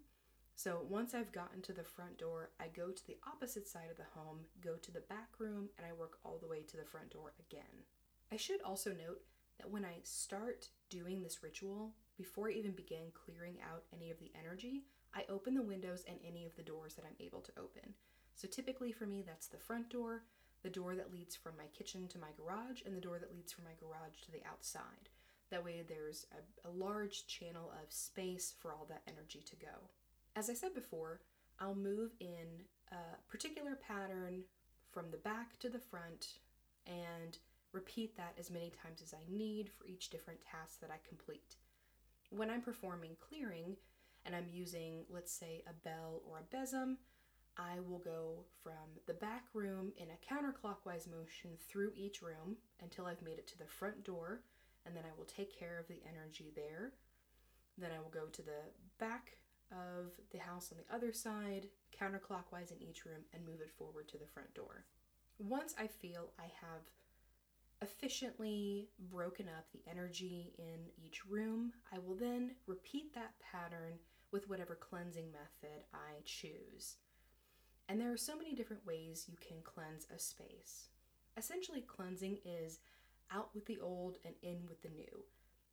So 0.56 0.84
once 0.88 1.14
I've 1.14 1.32
gotten 1.32 1.62
to 1.62 1.72
the 1.72 1.84
front 1.84 2.18
door, 2.18 2.50
I 2.60 2.66
go 2.68 2.90
to 2.90 3.06
the 3.06 3.16
opposite 3.26 3.68
side 3.68 3.90
of 3.90 3.96
the 3.96 4.04
home, 4.14 4.40
go 4.62 4.76
to 4.76 4.92
the 4.92 5.00
back 5.00 5.28
room, 5.38 5.68
and 5.78 5.86
I 5.86 5.92
work 5.92 6.18
all 6.24 6.38
the 6.38 6.48
way 6.48 6.62
to 6.62 6.76
the 6.76 6.84
front 6.84 7.10
door 7.10 7.32
again. 7.38 7.84
I 8.32 8.36
should 8.36 8.62
also 8.62 8.90
note 8.90 9.22
that 9.58 9.70
when 9.70 9.84
I 9.84 10.00
start 10.02 10.68
doing 10.90 11.22
this 11.22 11.42
ritual, 11.42 11.92
before 12.16 12.48
I 12.48 12.52
even 12.52 12.72
begin 12.72 13.12
clearing 13.14 13.56
out 13.62 13.84
any 13.92 14.10
of 14.10 14.18
the 14.18 14.32
energy, 14.38 14.84
I 15.14 15.24
open 15.28 15.54
the 15.54 15.62
windows 15.62 16.04
and 16.08 16.18
any 16.26 16.44
of 16.44 16.56
the 16.56 16.62
doors 16.62 16.94
that 16.94 17.04
I'm 17.04 17.24
able 17.24 17.40
to 17.40 17.52
open. 17.58 17.94
So 18.34 18.48
typically 18.48 18.92
for 18.92 19.06
me, 19.06 19.22
that's 19.24 19.46
the 19.46 19.58
front 19.58 19.90
door, 19.90 20.24
the 20.62 20.70
door 20.70 20.96
that 20.96 21.12
leads 21.12 21.36
from 21.36 21.56
my 21.56 21.66
kitchen 21.76 22.08
to 22.08 22.18
my 22.18 22.30
garage, 22.36 22.82
and 22.84 22.96
the 22.96 23.00
door 23.00 23.18
that 23.18 23.32
leads 23.32 23.52
from 23.52 23.64
my 23.64 23.74
garage 23.78 24.20
to 24.24 24.32
the 24.32 24.42
outside. 24.48 25.10
That 25.54 25.64
way, 25.64 25.84
there's 25.88 26.26
a, 26.32 26.68
a 26.68 26.70
large 26.72 27.28
channel 27.28 27.70
of 27.80 27.92
space 27.92 28.54
for 28.58 28.72
all 28.72 28.86
that 28.88 29.02
energy 29.06 29.40
to 29.46 29.54
go. 29.54 29.88
As 30.34 30.50
I 30.50 30.54
said 30.54 30.74
before, 30.74 31.20
I'll 31.60 31.76
move 31.76 32.10
in 32.18 32.64
a 32.90 32.96
particular 33.30 33.76
pattern 33.76 34.42
from 34.90 35.12
the 35.12 35.16
back 35.18 35.56
to 35.60 35.68
the 35.68 35.78
front 35.78 36.40
and 36.88 37.38
repeat 37.70 38.16
that 38.16 38.34
as 38.36 38.50
many 38.50 38.72
times 38.82 39.00
as 39.00 39.14
I 39.14 39.22
need 39.32 39.70
for 39.70 39.86
each 39.86 40.10
different 40.10 40.40
task 40.42 40.80
that 40.80 40.90
I 40.90 40.96
complete. 41.08 41.54
When 42.30 42.50
I'm 42.50 42.60
performing 42.60 43.16
clearing 43.20 43.76
and 44.26 44.34
I'm 44.34 44.48
using, 44.50 45.04
let's 45.08 45.32
say, 45.32 45.62
a 45.68 45.88
bell 45.88 46.20
or 46.28 46.40
a 46.40 46.56
besom, 46.56 46.98
I 47.56 47.78
will 47.78 48.00
go 48.00 48.38
from 48.60 48.98
the 49.06 49.14
back 49.14 49.44
room 49.54 49.92
in 49.98 50.08
a 50.08 50.34
counterclockwise 50.34 51.08
motion 51.08 51.52
through 51.68 51.92
each 51.94 52.22
room 52.22 52.56
until 52.82 53.06
I've 53.06 53.22
made 53.22 53.38
it 53.38 53.46
to 53.48 53.58
the 53.58 53.66
front 53.66 54.02
door, 54.02 54.40
and 54.86 54.96
then 54.96 55.04
I 55.04 55.16
will 55.16 55.24
take 55.24 55.56
care 55.58 55.78
of 55.78 55.88
the 55.88 56.02
energy 56.08 56.52
there. 56.54 56.92
Then 57.78 57.90
I 57.94 57.98
will 58.00 58.10
go 58.10 58.26
to 58.26 58.42
the 58.42 58.70
back 58.98 59.36
of 59.72 60.12
the 60.30 60.38
house 60.38 60.70
on 60.72 60.78
the 60.78 60.94
other 60.94 61.12
side, 61.12 61.68
counterclockwise 61.98 62.70
in 62.70 62.82
each 62.82 63.04
room, 63.04 63.22
and 63.32 63.44
move 63.44 63.60
it 63.60 63.72
forward 63.76 64.08
to 64.08 64.18
the 64.18 64.26
front 64.26 64.54
door. 64.54 64.84
Once 65.38 65.74
I 65.78 65.86
feel 65.86 66.30
I 66.38 66.44
have 66.60 66.82
efficiently 67.82 68.88
broken 69.10 69.46
up 69.48 69.66
the 69.72 69.82
energy 69.90 70.54
in 70.58 70.90
each 71.04 71.26
room, 71.26 71.72
I 71.92 71.98
will 71.98 72.14
then 72.14 72.52
repeat 72.66 73.14
that 73.14 73.34
pattern 73.40 73.98
with 74.30 74.48
whatever 74.48 74.74
cleansing 74.74 75.30
method 75.32 75.84
I 75.92 76.22
choose. 76.24 76.96
And 77.88 78.00
there 78.00 78.12
are 78.12 78.16
so 78.16 78.36
many 78.36 78.54
different 78.54 78.86
ways 78.86 79.26
you 79.28 79.36
can 79.36 79.58
cleanse 79.62 80.06
a 80.14 80.18
space. 80.18 80.88
Essentially, 81.36 81.82
cleansing 81.82 82.38
is 82.44 82.78
out 83.32 83.50
with 83.54 83.66
the 83.66 83.78
old 83.80 84.18
and 84.24 84.34
in 84.42 84.60
with 84.68 84.82
the 84.82 84.88
new. 84.88 85.24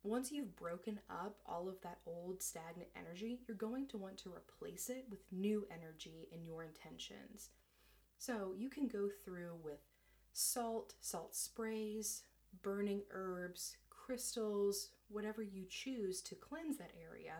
Once 0.04 0.32
you've 0.32 0.56
broken 0.56 0.98
up 1.08 1.38
all 1.46 1.68
of 1.68 1.80
that 1.82 1.98
old 2.06 2.42
stagnant 2.42 2.88
energy, 2.96 3.40
you're 3.46 3.56
going 3.56 3.86
to 3.86 3.98
want 3.98 4.16
to 4.18 4.32
replace 4.32 4.90
it 4.90 5.04
with 5.08 5.20
new 5.30 5.64
energy 5.70 6.28
in 6.32 6.44
your 6.44 6.64
intentions. 6.64 7.50
So 8.18 8.52
you 8.56 8.68
can 8.68 8.88
go 8.88 9.08
through 9.24 9.52
with 9.62 9.78
salt, 10.32 10.94
salt 11.00 11.36
sprays, 11.36 12.22
burning 12.62 13.02
herbs, 13.12 13.76
crystals, 13.90 14.88
whatever 15.08 15.42
you 15.42 15.64
choose 15.68 16.20
to 16.22 16.34
cleanse 16.34 16.78
that 16.78 16.92
area. 17.00 17.34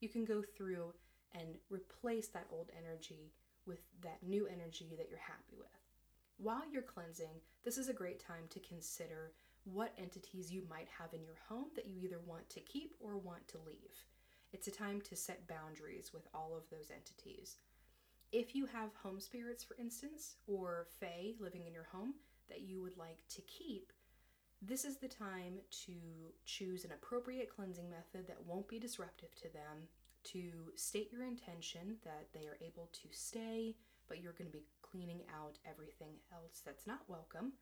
You 0.00 0.08
can 0.08 0.24
go 0.24 0.42
through 0.56 0.92
and 1.34 1.56
replace 1.70 2.28
that 2.28 2.46
old 2.52 2.70
energy 2.76 3.32
with 3.66 3.80
that 4.02 4.18
new 4.22 4.46
energy 4.46 4.94
that 4.98 5.08
you're 5.08 5.18
happy 5.18 5.56
with. 5.56 5.68
While 6.42 6.62
you're 6.72 6.80
cleansing, 6.80 7.42
this 7.66 7.76
is 7.76 7.90
a 7.90 7.92
great 7.92 8.18
time 8.18 8.44
to 8.48 8.60
consider 8.60 9.32
what 9.64 9.92
entities 9.98 10.50
you 10.50 10.62
might 10.70 10.88
have 10.98 11.12
in 11.12 11.22
your 11.22 11.36
home 11.50 11.66
that 11.76 11.86
you 11.86 11.98
either 12.02 12.18
want 12.24 12.48
to 12.48 12.60
keep 12.60 12.94
or 12.98 13.18
want 13.18 13.46
to 13.48 13.58
leave. 13.66 13.92
It's 14.54 14.66
a 14.66 14.70
time 14.70 15.02
to 15.02 15.16
set 15.16 15.46
boundaries 15.46 16.12
with 16.14 16.26
all 16.32 16.56
of 16.56 16.62
those 16.70 16.90
entities. 16.90 17.58
If 18.32 18.54
you 18.54 18.64
have 18.64 18.94
home 18.94 19.20
spirits, 19.20 19.62
for 19.62 19.76
instance, 19.78 20.36
or 20.46 20.86
fae 20.98 21.34
living 21.38 21.66
in 21.66 21.74
your 21.74 21.88
home 21.92 22.14
that 22.48 22.62
you 22.62 22.80
would 22.80 22.96
like 22.96 23.22
to 23.34 23.42
keep, 23.42 23.92
this 24.62 24.86
is 24.86 24.96
the 24.96 25.08
time 25.08 25.58
to 25.84 25.92
choose 26.46 26.86
an 26.86 26.92
appropriate 26.92 27.54
cleansing 27.54 27.90
method 27.90 28.26
that 28.28 28.46
won't 28.46 28.66
be 28.66 28.78
disruptive 28.78 29.34
to 29.34 29.52
them, 29.52 29.88
to 30.24 30.72
state 30.74 31.12
your 31.12 31.24
intention 31.24 31.96
that 32.02 32.28
they 32.32 32.46
are 32.46 32.56
able 32.64 32.88
to 32.94 33.08
stay, 33.10 33.76
but 34.08 34.22
you're 34.22 34.32
going 34.32 34.50
to 34.50 34.56
be 34.56 34.64
cleaning 34.90 35.22
out 35.34 35.58
everything 35.68 36.14
else 36.32 36.62
that's 36.64 36.86
not 36.86 37.00
welcome, 37.08 37.52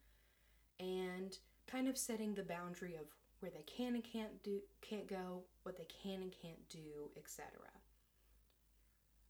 and 0.80 1.38
kind 1.66 1.88
of 1.88 1.98
setting 1.98 2.34
the 2.34 2.42
boundary 2.42 2.94
of 2.94 3.06
where 3.40 3.50
they 3.50 3.64
can 3.66 3.94
and 3.94 4.04
can't 4.04 4.42
do 4.42 4.60
can't 4.80 5.08
go, 5.08 5.42
what 5.62 5.76
they 5.76 5.86
can 6.02 6.22
and 6.22 6.34
can't 6.42 6.68
do, 6.68 7.10
etc. 7.16 7.46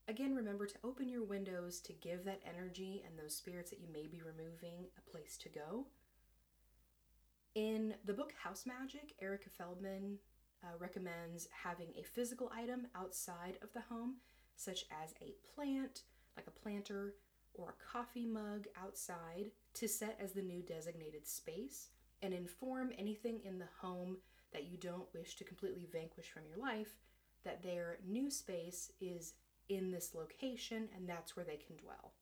Again, 0.08 0.34
remember 0.34 0.66
to 0.66 0.78
open 0.84 1.08
your 1.08 1.22
windows 1.22 1.80
to 1.80 1.92
give 1.92 2.24
that 2.24 2.40
energy 2.48 3.02
and 3.06 3.18
those 3.18 3.36
spirits 3.36 3.68
that 3.70 3.80
you 3.80 3.88
may 3.92 4.06
be 4.06 4.22
removing 4.22 4.86
a 4.96 5.10
place 5.10 5.36
to 5.38 5.50
go. 5.50 5.86
In 7.54 7.94
the 8.06 8.14
book 8.14 8.32
HausMagick, 8.46 9.12
Erica 9.20 9.50
Feldmann 9.50 10.16
uh, 10.64 10.78
recommends 10.78 11.48
having 11.50 11.88
a 11.98 12.02
physical 12.02 12.50
item 12.56 12.86
outside 12.96 13.58
of 13.62 13.72
the 13.74 13.82
home, 13.82 14.16
such 14.56 14.86
as 15.02 15.12
a 15.20 15.34
plant, 15.54 16.04
like 16.36 16.46
a 16.46 16.58
planter, 16.58 17.14
or 17.58 17.70
a 17.70 17.92
coffee 17.92 18.26
mug 18.26 18.66
outside, 18.80 19.50
to 19.74 19.88
set 19.88 20.18
as 20.22 20.32
the 20.32 20.42
new 20.42 20.62
designated 20.62 21.26
space 21.26 21.88
and 22.22 22.32
inform 22.32 22.92
anything 22.98 23.40
in 23.44 23.58
the 23.58 23.68
home 23.80 24.16
that 24.52 24.66
you 24.66 24.76
don't 24.78 25.12
wish 25.14 25.36
to 25.36 25.44
completely 25.44 25.86
vanquish 25.92 26.30
from 26.30 26.42
your 26.48 26.58
life 26.58 26.96
that 27.44 27.62
their 27.62 27.98
new 28.06 28.30
space 28.30 28.90
is 29.00 29.34
in 29.68 29.90
this 29.90 30.14
location 30.14 30.88
and 30.96 31.08
that's 31.08 31.36
where 31.36 31.44
they 31.44 31.56
can 31.56 31.76
dwell. 31.76 32.12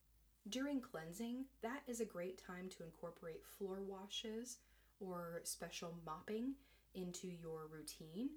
During 0.48 0.80
cleansing, 0.80 1.44
that 1.62 1.82
is 1.86 2.00
a 2.00 2.04
great 2.04 2.40
time 2.44 2.68
to 2.70 2.84
incorporate 2.84 3.44
floor 3.58 3.78
washes 3.80 4.58
or 5.00 5.40
special 5.44 5.94
mopping 6.04 6.54
into 6.94 7.26
your 7.26 7.66
routine. 7.70 8.30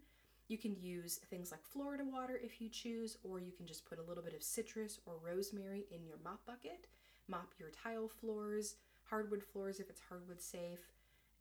You 0.49 0.57
can 0.57 0.75
use 0.81 1.19
things 1.29 1.51
like 1.51 1.63
Florida 1.63 2.03
water 2.03 2.39
if 2.43 2.59
you 2.59 2.69
choose, 2.69 3.17
or 3.23 3.39
you 3.39 3.51
can 3.51 3.67
just 3.67 3.85
put 3.85 3.99
a 3.99 4.03
little 4.03 4.23
bit 4.23 4.33
of 4.33 4.43
citrus 4.43 4.99
or 5.05 5.13
rosemary 5.23 5.85
in 5.91 6.03
your 6.03 6.17
mop 6.23 6.43
bucket. 6.45 6.87
Mop 7.27 7.53
your 7.59 7.69
tile 7.69 8.07
floors, 8.07 8.75
hardwood 9.03 9.43
floors 9.43 9.79
if 9.79 9.91
it's 9.91 10.01
hardwood 10.09 10.41
safe, 10.41 10.91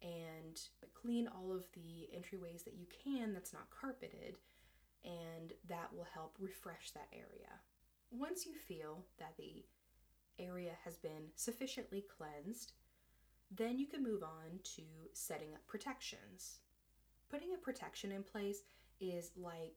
and 0.02 0.60
clean 0.94 1.26
all 1.26 1.50
of 1.50 1.64
the 1.72 2.06
entryways 2.14 2.64
that 2.64 2.76
you 2.76 2.86
can 3.02 3.32
that's 3.32 3.54
not 3.54 3.70
carpeted, 3.70 4.36
and 5.04 5.54
that 5.66 5.90
will 5.96 6.06
help 6.12 6.36
refresh 6.38 6.90
that 6.90 7.08
area. 7.14 7.48
Once 8.10 8.44
you 8.44 8.54
feel 8.54 9.06
that 9.18 9.32
the 9.38 9.64
area 10.38 10.72
has 10.84 10.98
been 10.98 11.30
sufficiently 11.34 12.04
cleansed, 12.16 12.74
then 13.50 13.78
you 13.78 13.86
can 13.86 14.02
move 14.02 14.22
on 14.22 14.58
to 14.62 14.82
setting 15.14 15.54
up 15.54 15.66
protections. 15.66 16.58
Putting 17.30 17.54
a 17.54 17.58
protection 17.58 18.12
in 18.12 18.22
place 18.22 18.62
is 19.00 19.30
like 19.36 19.76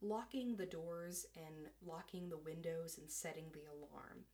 locking 0.00 0.56
the 0.56 0.66
doors 0.66 1.26
and 1.36 1.66
locking 1.86 2.28
the 2.28 2.38
windows 2.38 2.98
and 2.98 3.10
setting 3.10 3.46
the 3.52 3.64
alarm. 3.70 4.24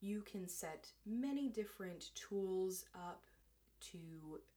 You 0.00 0.22
can 0.22 0.46
set 0.48 0.92
many 1.04 1.48
different 1.48 2.10
tools 2.14 2.84
up 2.94 3.24
to 3.92 3.98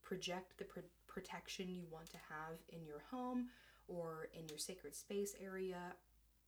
project 0.03 0.57
the 0.57 0.65
pr- 0.65 0.79
protection 1.07 1.69
you 1.69 1.83
want 1.91 2.09
to 2.11 2.17
have 2.29 2.57
in 2.69 2.85
your 2.85 3.03
home 3.09 3.47
or 3.87 4.29
in 4.33 4.47
your 4.47 4.59
sacred 4.59 4.95
space 4.95 5.35
area, 5.43 5.93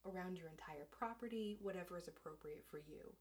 around 0.06 0.36
your 0.36 0.48
entire 0.48 0.86
property, 0.90 1.58
whatever 1.60 1.96
is 1.96 2.08
appropriate 2.08 2.64
for 2.70 2.78
you. 2.78 3.14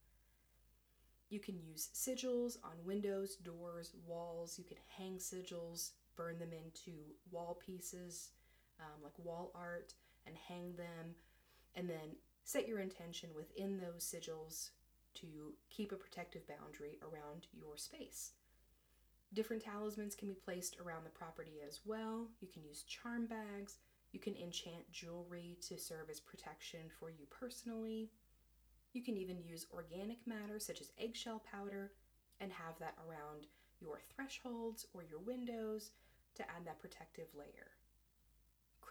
You 1.30 1.40
can 1.40 1.58
use 1.58 1.90
sigils 1.94 2.58
on 2.64 2.86
windows, 2.86 3.36
doors, 3.38 3.94
walls. 4.06 4.58
You 4.58 4.66
can 4.66 4.78
hang 4.98 5.18
sigils, 5.18 5.92
burn 6.16 6.38
them 6.38 6.52
into 6.52 6.92
wall 7.32 7.60
pieces, 7.66 8.30
um, 8.82 9.04
like 9.04 9.18
wall 9.18 9.52
art, 9.56 9.94
and 10.26 10.36
hang 10.48 10.76
them, 10.76 11.16
and 11.76 11.90
then 11.90 12.16
set 12.44 12.68
your 12.68 12.80
intention 12.80 13.30
within 13.36 13.80
those 13.80 14.04
sigils 14.04 14.72
to 15.14 15.54
keep 15.70 15.92
a 15.92 15.96
protective 15.96 16.48
boundary 16.48 17.00
around 17.02 17.48
your 17.54 17.78
space. 17.78 18.32
Different 19.34 19.64
talismans 19.64 20.16
can 20.16 20.28
be 20.28 20.34
placed 20.34 20.78
around 20.80 21.06
the 21.06 21.10
property 21.10 21.60
as 21.66 21.80
well. 21.86 22.28
You 22.42 22.48
can 22.48 22.64
use 22.64 22.84
charm 22.84 23.28
bags. 23.28 23.78
You 24.12 24.20
can 24.20 24.36
enchant 24.36 24.92
jewelry 24.92 25.58
to 25.68 25.78
serve 25.78 26.10
as 26.10 26.20
protection 26.20 26.82
for 27.00 27.10
you 27.10 27.26
personally. 27.30 28.10
You 28.94 29.02
can 29.02 29.16
even 29.16 29.42
use 29.42 29.68
organic 29.72 30.18
matter 30.28 30.60
such 30.60 30.82
as 30.82 30.92
eggshell 31.00 31.42
powder 31.50 31.94
and 32.42 32.52
have 32.52 32.78
that 32.80 32.96
around 33.08 33.48
your 33.80 34.02
thresholds 34.14 34.86
or 34.94 35.04
your 35.04 35.20
windows 35.20 35.92
to 36.36 36.44
add 36.44 36.66
that 36.66 36.80
protective 36.80 37.28
layer. 37.34 37.72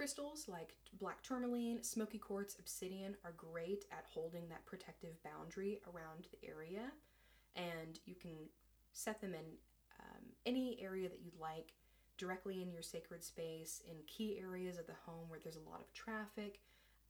Crystals 0.00 0.48
like 0.48 0.72
black 0.98 1.22
tourmaline, 1.22 1.82
smoky 1.82 2.16
quartz, 2.16 2.56
obsidian 2.58 3.14
are 3.22 3.34
great 3.36 3.84
at 3.92 4.06
holding 4.10 4.48
that 4.48 4.64
protective 4.64 5.22
boundary 5.22 5.82
around 5.92 6.26
the 6.32 6.48
area, 6.48 6.90
and 7.54 8.00
you 8.06 8.14
can 8.14 8.48
set 8.94 9.20
them 9.20 9.34
in 9.34 9.44
um, 10.00 10.22
any 10.46 10.78
area 10.80 11.06
that 11.06 11.20
you'd 11.22 11.38
like 11.38 11.74
directly 12.16 12.62
in 12.62 12.72
your 12.72 12.80
sacred 12.80 13.22
space 13.22 13.82
in 13.86 13.96
key 14.06 14.38
areas 14.40 14.78
of 14.78 14.86
the 14.86 14.94
home 15.04 15.28
where 15.28 15.38
there's 15.38 15.56
a 15.56 15.70
lot 15.70 15.82
of 15.82 15.92
traffic. 15.92 16.60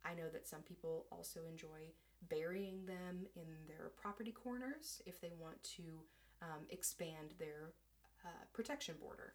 I 0.05 0.15
know 0.15 0.29
that 0.33 0.49
some 0.49 0.63
people 0.63 1.07
also 1.13 1.43
enjoy 1.49 1.93
burying 2.29 2.87
them 2.87 3.25
in 3.37 3.47
their 3.69 3.93
property 4.03 4.33
corners 4.33 5.01
if 5.07 5.21
they 5.21 5.31
want 5.39 5.63
to 5.77 5.85
um, 6.43 6.67
expand 6.71 7.35
their 7.39 7.71
uh, 8.27 8.43
protection 8.53 8.97
border. 9.01 9.35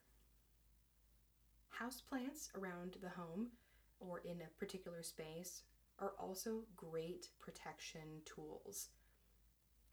Houseplants 1.82 2.55
around 2.55 2.98
the 3.01 3.10
home 3.10 3.48
or 4.00 4.20
in 4.20 4.41
a 4.41 4.60
particular 4.60 5.03
space 5.03 5.63
are 6.00 6.13
also 6.20 6.63
great 6.75 7.29
protection 7.39 8.22
tools. 8.25 8.89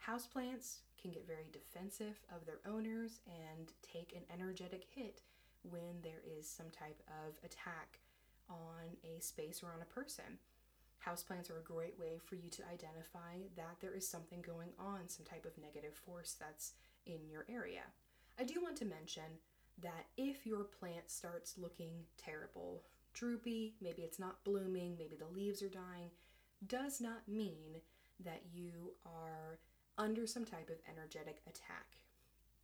Houseplants 0.06 0.78
can 1.00 1.10
get 1.10 1.26
very 1.26 1.48
defensive 1.52 2.20
of 2.34 2.46
their 2.46 2.60
owners 2.66 3.20
and 3.26 3.72
take 3.82 4.14
an 4.14 4.22
energetic 4.32 4.84
hit 4.94 5.22
when 5.62 6.00
there 6.02 6.22
is 6.38 6.48
some 6.48 6.70
type 6.70 7.02
of 7.08 7.34
attack 7.44 7.98
on 8.48 8.96
a 9.04 9.20
space 9.20 9.62
or 9.62 9.72
on 9.72 9.82
a 9.82 9.94
person. 9.94 10.38
Houseplants 11.04 11.50
are 11.50 11.58
a 11.58 11.64
great 11.64 11.98
way 11.98 12.18
for 12.24 12.36
you 12.36 12.48
to 12.50 12.62
identify 12.72 13.42
that 13.56 13.76
there 13.80 13.94
is 13.94 14.06
something 14.06 14.40
going 14.40 14.70
on, 14.78 15.08
some 15.08 15.26
type 15.26 15.44
of 15.44 15.58
negative 15.60 15.94
force 15.94 16.36
that's 16.38 16.74
in 17.06 17.28
your 17.28 17.44
area. 17.48 17.82
I 18.38 18.44
do 18.44 18.62
want 18.62 18.76
to 18.78 18.84
mention 18.84 19.24
that 19.80 20.06
if 20.16 20.46
your 20.46 20.64
plant 20.64 21.10
starts 21.10 21.58
looking 21.58 22.04
terrible, 22.16 22.82
droopy, 23.14 23.74
maybe 23.80 24.02
it's 24.02 24.18
not 24.18 24.44
blooming, 24.44 24.96
maybe 24.98 25.16
the 25.16 25.34
leaves 25.34 25.62
are 25.62 25.68
dying, 25.68 26.10
does 26.66 27.00
not 27.00 27.26
mean 27.28 27.80
that 28.24 28.42
you 28.52 28.92
are 29.04 29.58
under 29.98 30.26
some 30.26 30.44
type 30.44 30.70
of 30.70 30.76
energetic 30.90 31.42
attack. 31.46 31.96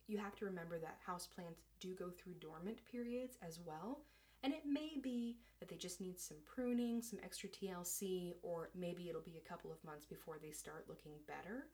You 0.07 0.17
have 0.17 0.35
to 0.37 0.45
remember 0.45 0.79
that 0.79 0.97
houseplants 1.07 1.61
do 1.79 1.93
go 1.93 2.09
through 2.09 2.33
dormant 2.39 2.79
periods 2.91 3.37
as 3.45 3.59
well, 3.63 3.99
and 4.43 4.53
it 4.53 4.63
may 4.65 4.97
be 5.01 5.37
that 5.59 5.69
they 5.69 5.75
just 5.75 6.01
need 6.01 6.19
some 6.19 6.37
pruning, 6.45 7.01
some 7.01 7.19
extra 7.23 7.49
TLC, 7.49 8.33
or 8.41 8.69
maybe 8.73 9.09
it'll 9.09 9.21
be 9.21 9.39
a 9.43 9.47
couple 9.47 9.71
of 9.71 9.83
months 9.83 10.05
before 10.05 10.37
they 10.41 10.51
start 10.51 10.85
looking 10.87 11.11
better. 11.27 11.67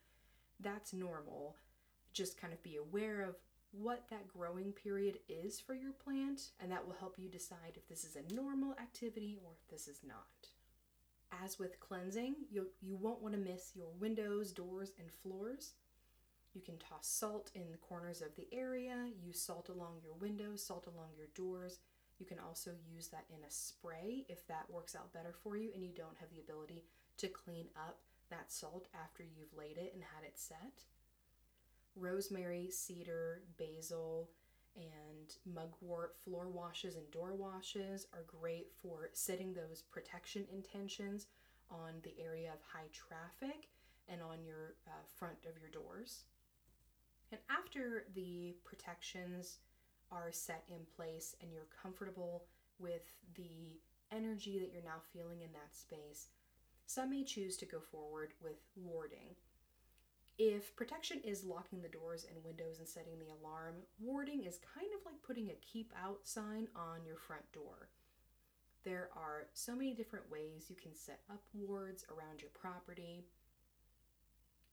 That's 0.59 0.93
normal. 0.93 1.55
Just 2.11 2.39
kind 2.39 2.53
of 2.53 2.63
be 2.63 2.77
aware 2.77 3.21
of 3.21 3.35
what 3.79 4.03
that 4.09 4.27
growing 4.27 4.71
period 4.71 5.19
is 5.27 5.59
for 5.59 5.73
your 5.73 5.91
plant, 5.91 6.49
and 6.59 6.71
that 6.71 6.85
will 6.85 6.95
help 6.99 7.15
you 7.17 7.29
decide 7.29 7.73
if 7.75 7.87
this 7.87 8.03
is 8.03 8.15
a 8.15 8.33
normal 8.33 8.73
activity 8.73 9.37
or 9.43 9.51
if 9.51 9.69
this 9.69 9.87
is 9.87 9.99
not. 10.05 10.49
As 11.43 11.59
with 11.59 11.79
cleansing, 11.79 12.35
you, 12.49 12.67
you 12.81 12.95
won't 12.95 13.21
want 13.21 13.33
to 13.33 13.39
miss 13.39 13.71
your 13.75 13.89
windows, 13.99 14.51
doors, 14.51 14.91
and 14.99 15.11
floors. 15.11 15.73
You 16.53 16.61
can 16.61 16.77
toss 16.77 17.07
salt 17.07 17.51
in 17.55 17.71
the 17.71 17.77
corners 17.77 18.21
of 18.21 18.35
the 18.35 18.47
area, 18.53 19.09
use 19.21 19.41
salt 19.41 19.69
along 19.69 19.95
your 20.03 20.13
windows, 20.13 20.63
salt 20.63 20.87
along 20.87 21.09
your 21.17 21.27
doors. 21.35 21.79
You 22.17 22.25
can 22.25 22.39
also 22.39 22.71
use 22.93 23.09
that 23.09 23.25
in 23.29 23.43
a 23.43 23.51
spray 23.51 24.25
if 24.29 24.47
that 24.47 24.69
works 24.69 24.95
out 24.95 25.11
better 25.11 25.33
for 25.43 25.57
you 25.57 25.71
and 25.73 25.83
you 25.83 25.91
don't 25.93 26.17
have 26.19 26.29
the 26.29 26.39
ability 26.39 26.85
to 27.17 27.27
clean 27.27 27.67
up 27.75 27.99
that 28.29 28.51
salt 28.51 28.87
after 29.03 29.23
you've 29.23 29.53
laid 29.57 29.77
it 29.77 29.91
and 29.93 30.01
had 30.01 30.23
it 30.23 30.39
set 30.39 30.85
rosemary, 31.95 32.69
cedar, 32.69 33.43
basil, 33.57 34.29
and 34.75 35.35
mugwort 35.45 36.15
floor 36.23 36.49
washes 36.49 36.95
and 36.95 37.09
door 37.11 37.33
washes 37.33 38.07
are 38.13 38.25
great 38.27 38.67
for 38.81 39.09
setting 39.13 39.53
those 39.53 39.83
protection 39.89 40.45
intentions 40.51 41.27
on 41.71 41.93
the 42.03 42.13
area 42.21 42.49
of 42.49 42.59
high 42.61 42.89
traffic 42.91 43.69
and 44.09 44.21
on 44.21 44.43
your 44.43 44.75
uh, 44.87 44.91
front 45.17 45.37
of 45.49 45.59
your 45.59 45.69
doors. 45.69 46.25
And 47.31 47.39
after 47.49 48.05
the 48.13 48.55
protections 48.63 49.59
are 50.11 50.31
set 50.31 50.63
in 50.69 50.85
place 50.95 51.35
and 51.41 51.51
you're 51.51 51.67
comfortable 51.81 52.45
with 52.77 53.13
the 53.35 53.79
energy 54.11 54.59
that 54.59 54.71
you're 54.71 54.83
now 54.83 55.01
feeling 55.11 55.41
in 55.41 55.51
that 55.53 55.73
space, 55.73 56.27
some 56.85 57.09
may 57.09 57.23
choose 57.23 57.57
to 57.57 57.65
go 57.65 57.79
forward 57.79 58.33
with 58.43 58.61
warding. 58.75 59.35
If 60.37 60.75
protection 60.75 61.21
is 61.23 61.45
locking 61.45 61.81
the 61.81 61.87
doors 61.87 62.25
and 62.29 62.43
windows 62.43 62.79
and 62.79 62.87
setting 62.87 63.19
the 63.19 63.33
alarm, 63.33 63.75
warding 63.99 64.43
is 64.43 64.59
kind 64.75 64.89
of 64.93 65.05
like 65.05 65.21
putting 65.25 65.49
a 65.49 65.53
keep 65.61 65.93
out 66.03 66.27
sign 66.27 66.67
on 66.75 67.05
your 67.05 67.15
front 67.15 67.49
door. 67.53 67.89
There 68.83 69.09
are 69.15 69.47
so 69.53 69.75
many 69.75 69.93
different 69.93 70.29
ways 70.29 70.65
you 70.69 70.75
can 70.75 70.93
set 70.93 71.21
up 71.31 71.41
wards 71.53 72.03
around 72.11 72.41
your 72.41 72.51
property. 72.51 73.23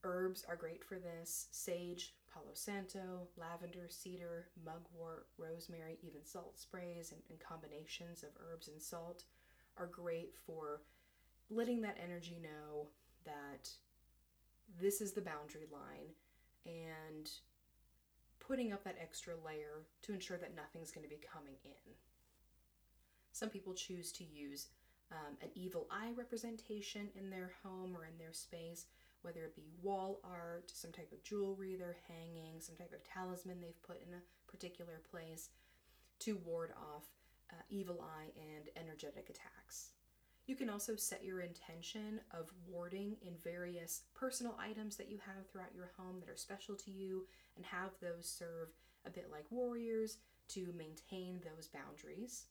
Herbs 0.03 0.44
are 0.48 0.57
great 0.57 0.83
for 0.85 0.98
this 0.98 1.46
sage, 1.53 2.14
palo 2.35 2.51
santo, 2.55 3.29
lavender, 3.37 3.87
cedar, 3.88 4.48
mugwort, 4.64 5.29
rosemary, 5.38 5.96
even 6.03 6.25
salt 6.25 6.59
sprays 6.59 7.12
and, 7.12 7.22
and 7.31 7.38
combinations 7.38 8.25
of 8.25 8.31
herbs 8.40 8.66
and 8.66 8.83
salt 8.83 9.22
are 9.79 9.87
great 9.87 10.35
for 10.44 10.83
letting 11.51 11.81
that 11.83 11.98
energy 12.03 12.40
know 12.42 12.88
that 13.25 13.70
this 14.81 15.01
is 15.01 15.13
the 15.13 15.21
boundary 15.21 15.67
line 15.73 16.13
and 16.67 17.31
putting 18.41 18.73
up 18.73 18.85
that 18.85 18.99
extra 19.01 19.35
layer 19.45 19.87
to 20.03 20.13
ensure 20.13 20.39
that 20.39 20.57
nothing's 20.57 20.91
going 20.91 21.05
to 21.05 21.11
be 21.11 21.21
coming 21.33 21.57
in. 21.65 21.93
Some 23.33 23.49
people 23.49 23.73
choose 23.73 24.13
to 24.13 24.25
use 24.25 24.69
um, 25.11 25.37
an 25.41 25.49
evil 25.55 25.87
eye 25.91 26.13
representation 26.17 27.09
in 27.15 27.31
their 27.31 27.53
home 27.63 27.97
or 27.97 28.05
in 28.05 28.19
their 28.19 28.33
space, 28.33 28.87
whether 29.23 29.45
it 29.45 29.57
be 29.57 29.69
wall 29.83 30.21
art, 30.25 30.71
some 30.75 30.93
type 30.93 31.13
of 31.13 31.23
jewelry 31.23 31.77
they're 31.77 31.97
hanging, 32.09 32.61
some 32.61 32.77
type 32.77 32.93
of 32.93 33.05
talisman 33.05 33.61
they've 33.61 33.83
put 33.83 34.01
in 34.07 34.15
a 34.15 34.51
particular 34.51 35.01
place 35.11 35.51
to 36.21 36.37
ward 36.45 36.73
off 36.77 37.05
uh, 37.51 37.63
evil 37.69 38.03
eye 38.03 38.31
and 38.37 38.69
energetic 38.77 39.31
attacks. 39.31 39.91
You 40.47 40.57
can 40.57 40.69
also 40.69 40.97
set 40.97 41.25
your 41.25 41.41
intention 41.41 42.21
of 42.33 42.51
warding 42.67 43.17
in 43.23 43.35
various 43.45 44.03
personal 44.15 44.59
items 44.59 44.97
that 44.97 45.11
you 45.11 45.19
have 45.19 45.47
throughout 45.49 45.75
your 45.75 45.93
home 45.97 46.19
that 46.21 46.29
are 46.29 46.37
special 46.37 46.75
to 46.77 46.91
you 46.91 47.27
and 47.57 47.65
have 47.65 47.91
those 48.01 48.27
serve 48.27 48.71
a 49.07 49.11
bit 49.11 49.29
like 49.31 49.47
warriors 49.51 50.19
to 50.49 50.75
maintain 50.77 51.41
those 51.45 51.69
boundaries. 51.69 52.47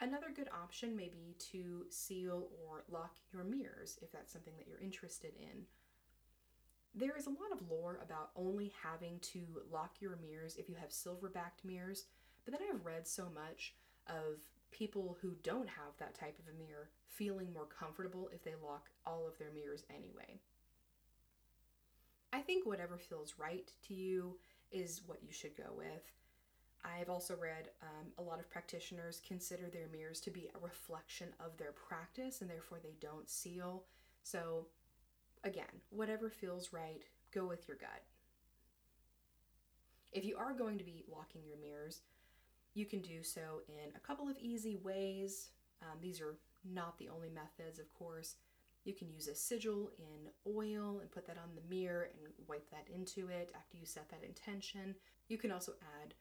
Another 0.00 0.28
good 0.34 0.48
option 0.62 0.94
may 0.94 1.08
be 1.08 1.34
to 1.50 1.86
seal 1.90 2.50
or 2.62 2.84
lock 2.88 3.16
your 3.32 3.42
mirrors 3.42 3.98
if 4.02 4.12
that's 4.12 4.32
something 4.32 4.54
that 4.56 4.68
you're 4.68 4.78
interested 4.78 5.32
in. 5.40 5.64
There 6.94 7.16
is 7.16 7.26
a 7.26 7.30
lot 7.30 7.52
of 7.52 7.68
lore 7.68 8.00
about 8.02 8.30
only 8.36 8.72
having 8.82 9.18
to 9.20 9.44
lock 9.70 9.96
your 10.00 10.18
mirrors 10.22 10.56
if 10.56 10.68
you 10.68 10.76
have 10.76 10.92
silver 10.92 11.28
backed 11.28 11.64
mirrors, 11.64 12.04
but 12.44 12.52
then 12.52 12.68
I've 12.72 12.84
read 12.84 13.08
so 13.08 13.28
much 13.34 13.74
of 14.06 14.40
people 14.70 15.16
who 15.20 15.34
don't 15.42 15.68
have 15.68 15.96
that 15.98 16.14
type 16.14 16.38
of 16.38 16.52
a 16.52 16.58
mirror 16.58 16.90
feeling 17.06 17.52
more 17.52 17.66
comfortable 17.66 18.30
if 18.32 18.42
they 18.44 18.54
lock 18.62 18.90
all 19.06 19.26
of 19.26 19.38
their 19.38 19.50
mirrors 19.52 19.84
anyway. 19.90 20.40
I 22.32 22.40
think 22.40 22.66
whatever 22.66 22.98
feels 22.98 23.34
right 23.38 23.70
to 23.86 23.94
you 23.94 24.36
is 24.70 25.02
what 25.06 25.22
you 25.22 25.32
should 25.32 25.56
go 25.56 25.72
with. 25.76 26.12
I've 26.84 27.08
also 27.08 27.34
read 27.34 27.70
um, 27.82 28.06
a 28.18 28.22
lot 28.22 28.38
of 28.38 28.50
practitioners 28.50 29.20
consider 29.26 29.68
their 29.68 29.88
mirrors 29.90 30.20
to 30.20 30.30
be 30.30 30.48
a 30.54 30.64
reflection 30.64 31.28
of 31.40 31.56
their 31.56 31.72
practice 31.72 32.40
and 32.40 32.48
therefore 32.48 32.78
they 32.82 32.94
don't 33.00 33.28
seal. 33.28 33.84
So, 34.22 34.66
again, 35.42 35.64
whatever 35.90 36.30
feels 36.30 36.72
right, 36.72 37.02
go 37.32 37.46
with 37.46 37.66
your 37.66 37.76
gut. 37.78 38.02
If 40.12 40.24
you 40.24 40.36
are 40.36 40.52
going 40.52 40.78
to 40.78 40.84
be 40.84 41.04
locking 41.10 41.42
your 41.46 41.58
mirrors, 41.58 42.02
you 42.78 42.86
can 42.86 43.00
do 43.00 43.22
so 43.22 43.62
in 43.68 43.90
a 43.96 44.06
couple 44.06 44.28
of 44.28 44.38
easy 44.38 44.76
ways. 44.76 45.50
Um, 45.82 45.98
these 46.00 46.20
are 46.20 46.36
not 46.64 46.96
the 46.98 47.08
only 47.08 47.28
methods, 47.28 47.78
of 47.78 47.92
course. 47.92 48.36
You 48.84 48.94
can 48.94 49.10
use 49.10 49.26
a 49.26 49.34
sigil 49.34 49.90
in 49.98 50.30
oil 50.46 51.00
and 51.00 51.10
put 51.10 51.26
that 51.26 51.36
on 51.36 51.50
the 51.54 51.74
mirror 51.74 52.08
and 52.12 52.32
wipe 52.46 52.70
that 52.70 52.86
into 52.94 53.28
it 53.28 53.50
after 53.56 53.76
you 53.76 53.84
set 53.84 54.08
that 54.10 54.22
intention. 54.24 54.94
You 55.28 55.38
can 55.38 55.50
also 55.50 55.72
add 56.02 56.14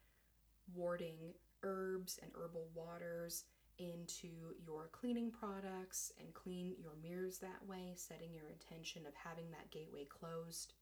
warding 0.74 1.34
herbs 1.64 2.20
and 2.22 2.32
herbal 2.36 2.68
waters 2.74 3.44
into 3.78 4.30
your 4.66 4.90
cleaning 4.92 5.30
products 5.32 6.12
and 6.20 6.34
clean 6.34 6.74
your 6.82 6.94
mirrors 7.02 7.38
that 7.38 7.64
way, 7.68 7.94
setting 7.96 8.34
your 8.34 8.48
intention 8.48 9.06
of 9.06 9.14
having 9.14 9.52
that 9.52 9.70
gateway 9.70 10.06
closed. 10.06 10.74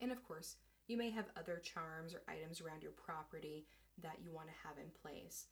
And 0.00 0.10
of 0.10 0.26
course, 0.26 0.56
you 0.88 0.96
may 0.96 1.10
have 1.10 1.26
other 1.36 1.60
charms 1.62 2.14
or 2.14 2.22
items 2.28 2.60
around 2.60 2.82
your 2.82 2.92
property 2.92 3.66
that 4.02 4.18
you 4.22 4.32
want 4.32 4.48
to 4.48 4.68
have 4.68 4.78
in 4.78 4.90
place. 5.02 5.46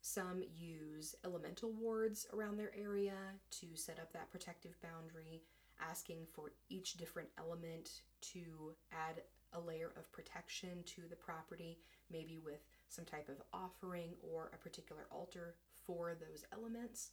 Some 0.00 0.42
use 0.56 1.16
elemental 1.24 1.72
wards 1.72 2.26
around 2.32 2.56
their 2.56 2.72
area 2.78 3.16
to 3.60 3.66
set 3.74 3.98
up 3.98 4.12
that 4.12 4.30
protective 4.30 4.76
boundary, 4.82 5.42
asking 5.80 6.26
for 6.32 6.52
each 6.68 6.94
different 6.94 7.28
element 7.38 8.02
to 8.32 8.74
add 8.92 9.22
a 9.52 9.60
layer 9.60 9.92
of 9.96 10.10
protection 10.12 10.82
to 10.86 11.02
the 11.08 11.16
property, 11.16 11.78
maybe 12.12 12.38
with 12.44 12.60
some 12.88 13.04
type 13.04 13.28
of 13.28 13.42
offering 13.52 14.10
or 14.22 14.50
a 14.52 14.58
particular 14.58 15.06
altar 15.10 15.54
for 15.84 16.14
those 16.14 16.44
elements. 16.52 17.10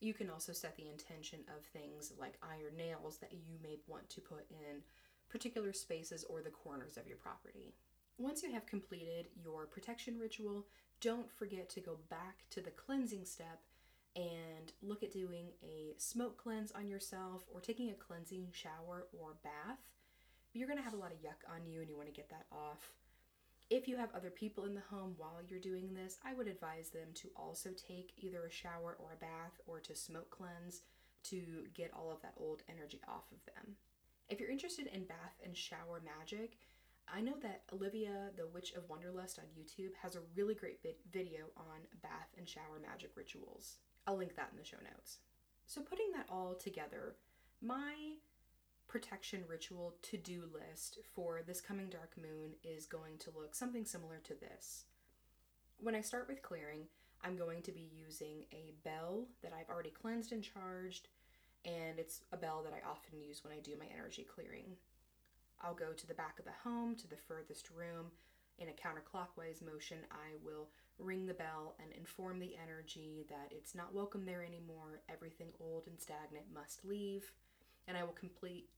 You 0.00 0.14
can 0.14 0.30
also 0.30 0.52
set 0.52 0.76
the 0.76 0.88
intention 0.88 1.40
of 1.56 1.64
things 1.64 2.12
like 2.18 2.38
iron 2.42 2.76
nails 2.76 3.18
that 3.18 3.32
you 3.32 3.58
may 3.62 3.78
want 3.86 4.08
to 4.10 4.20
put 4.20 4.46
in 4.50 4.82
particular 5.28 5.72
spaces 5.72 6.24
or 6.28 6.42
the 6.42 6.50
corners 6.50 6.96
of 6.96 7.06
your 7.06 7.16
property. 7.16 7.74
Once 8.18 8.42
you 8.42 8.52
have 8.52 8.64
completed 8.66 9.26
your 9.42 9.66
protection 9.66 10.18
ritual, 10.18 10.64
don't 11.00 11.30
forget 11.32 11.68
to 11.68 11.80
go 11.80 11.98
back 12.08 12.44
to 12.48 12.60
the 12.60 12.70
cleansing 12.70 13.24
step 13.24 13.60
and 14.14 14.72
look 14.82 15.02
at 15.02 15.12
doing 15.12 15.48
a 15.64 15.92
smoke 15.98 16.38
cleanse 16.38 16.70
on 16.72 16.86
yourself 16.86 17.44
or 17.52 17.60
taking 17.60 17.90
a 17.90 17.94
cleansing 17.94 18.46
shower 18.52 19.06
or 19.20 19.34
bath. 19.42 19.80
You're 20.52 20.68
going 20.68 20.78
to 20.78 20.84
have 20.84 20.94
a 20.94 20.98
lot 20.98 21.10
of 21.10 21.18
yuck 21.18 21.42
on 21.52 21.66
you 21.66 21.80
and 21.80 21.90
you 21.90 21.96
want 21.96 22.06
to 22.06 22.14
get 22.14 22.30
that 22.30 22.46
off. 22.52 22.92
If 23.68 23.88
you 23.88 23.96
have 23.96 24.14
other 24.14 24.30
people 24.30 24.66
in 24.66 24.74
the 24.74 24.82
home 24.88 25.14
while 25.16 25.40
you're 25.48 25.58
doing 25.58 25.92
this, 25.92 26.18
I 26.24 26.34
would 26.34 26.46
advise 26.46 26.90
them 26.90 27.08
to 27.14 27.30
also 27.34 27.70
take 27.70 28.12
either 28.18 28.44
a 28.44 28.50
shower 28.50 28.96
or 29.00 29.12
a 29.12 29.16
bath 29.16 29.58
or 29.66 29.80
to 29.80 29.96
smoke 29.96 30.30
cleanse 30.30 30.82
to 31.24 31.64
get 31.74 31.90
all 31.92 32.12
of 32.12 32.22
that 32.22 32.34
old 32.36 32.62
energy 32.68 33.00
off 33.08 33.24
of 33.32 33.44
them. 33.46 33.74
If 34.28 34.38
you're 34.38 34.50
interested 34.50 34.86
in 34.86 35.04
bath 35.04 35.40
and 35.44 35.56
shower 35.56 36.00
magic, 36.04 36.58
I 37.12 37.20
know 37.20 37.34
that 37.42 37.62
Olivia, 37.72 38.30
the 38.36 38.46
Witch 38.46 38.72
of 38.72 38.88
Wonderlust 38.88 39.38
on 39.38 39.44
YouTube, 39.58 39.94
has 40.02 40.16
a 40.16 40.20
really 40.34 40.54
great 40.54 40.80
video 41.12 41.44
on 41.56 41.80
bath 42.02 42.28
and 42.38 42.48
shower 42.48 42.80
magic 42.80 43.12
rituals. 43.14 43.76
I'll 44.06 44.16
link 44.16 44.36
that 44.36 44.50
in 44.52 44.58
the 44.58 44.64
show 44.64 44.78
notes. 44.82 45.18
So, 45.66 45.80
putting 45.80 46.12
that 46.12 46.26
all 46.28 46.54
together, 46.54 47.14
my 47.62 48.14
protection 48.88 49.44
ritual 49.48 49.94
to 50.02 50.16
do 50.16 50.44
list 50.52 50.98
for 51.14 51.42
this 51.46 51.60
coming 51.60 51.88
dark 51.88 52.12
moon 52.16 52.52
is 52.62 52.86
going 52.86 53.18
to 53.18 53.32
look 53.36 53.54
something 53.54 53.84
similar 53.84 54.18
to 54.24 54.34
this. 54.34 54.84
When 55.78 55.94
I 55.94 56.00
start 56.00 56.28
with 56.28 56.42
clearing, 56.42 56.82
I'm 57.22 57.36
going 57.36 57.62
to 57.62 57.72
be 57.72 57.90
using 57.92 58.44
a 58.52 58.72
bell 58.84 59.26
that 59.42 59.52
I've 59.52 59.70
already 59.70 59.90
cleansed 59.90 60.32
and 60.32 60.42
charged, 60.42 61.08
and 61.64 61.98
it's 61.98 62.20
a 62.32 62.36
bell 62.36 62.62
that 62.64 62.74
I 62.74 62.88
often 62.88 63.18
use 63.18 63.42
when 63.42 63.52
I 63.52 63.60
do 63.60 63.72
my 63.78 63.86
energy 63.92 64.24
clearing. 64.24 64.76
I'll 65.62 65.74
go 65.74 65.92
to 65.92 66.06
the 66.06 66.14
back 66.14 66.38
of 66.38 66.44
the 66.44 66.52
home, 66.62 66.94
to 66.96 67.08
the 67.08 67.16
furthest 67.16 67.70
room. 67.70 68.10
In 68.58 68.68
a 68.68 68.72
counterclockwise 68.72 69.62
motion, 69.62 69.98
I 70.12 70.36
will 70.44 70.68
ring 70.98 71.26
the 71.26 71.34
bell 71.34 71.74
and 71.82 71.92
inform 71.92 72.38
the 72.38 72.54
energy 72.62 73.26
that 73.28 73.50
it's 73.50 73.74
not 73.74 73.94
welcome 73.94 74.24
there 74.24 74.44
anymore, 74.44 75.00
everything 75.08 75.48
old 75.60 75.86
and 75.88 76.00
stagnant 76.00 76.46
must 76.54 76.84
leave, 76.84 77.32
and 77.88 77.96
I 77.96 78.04
will 78.04 78.12
complete 78.12 78.68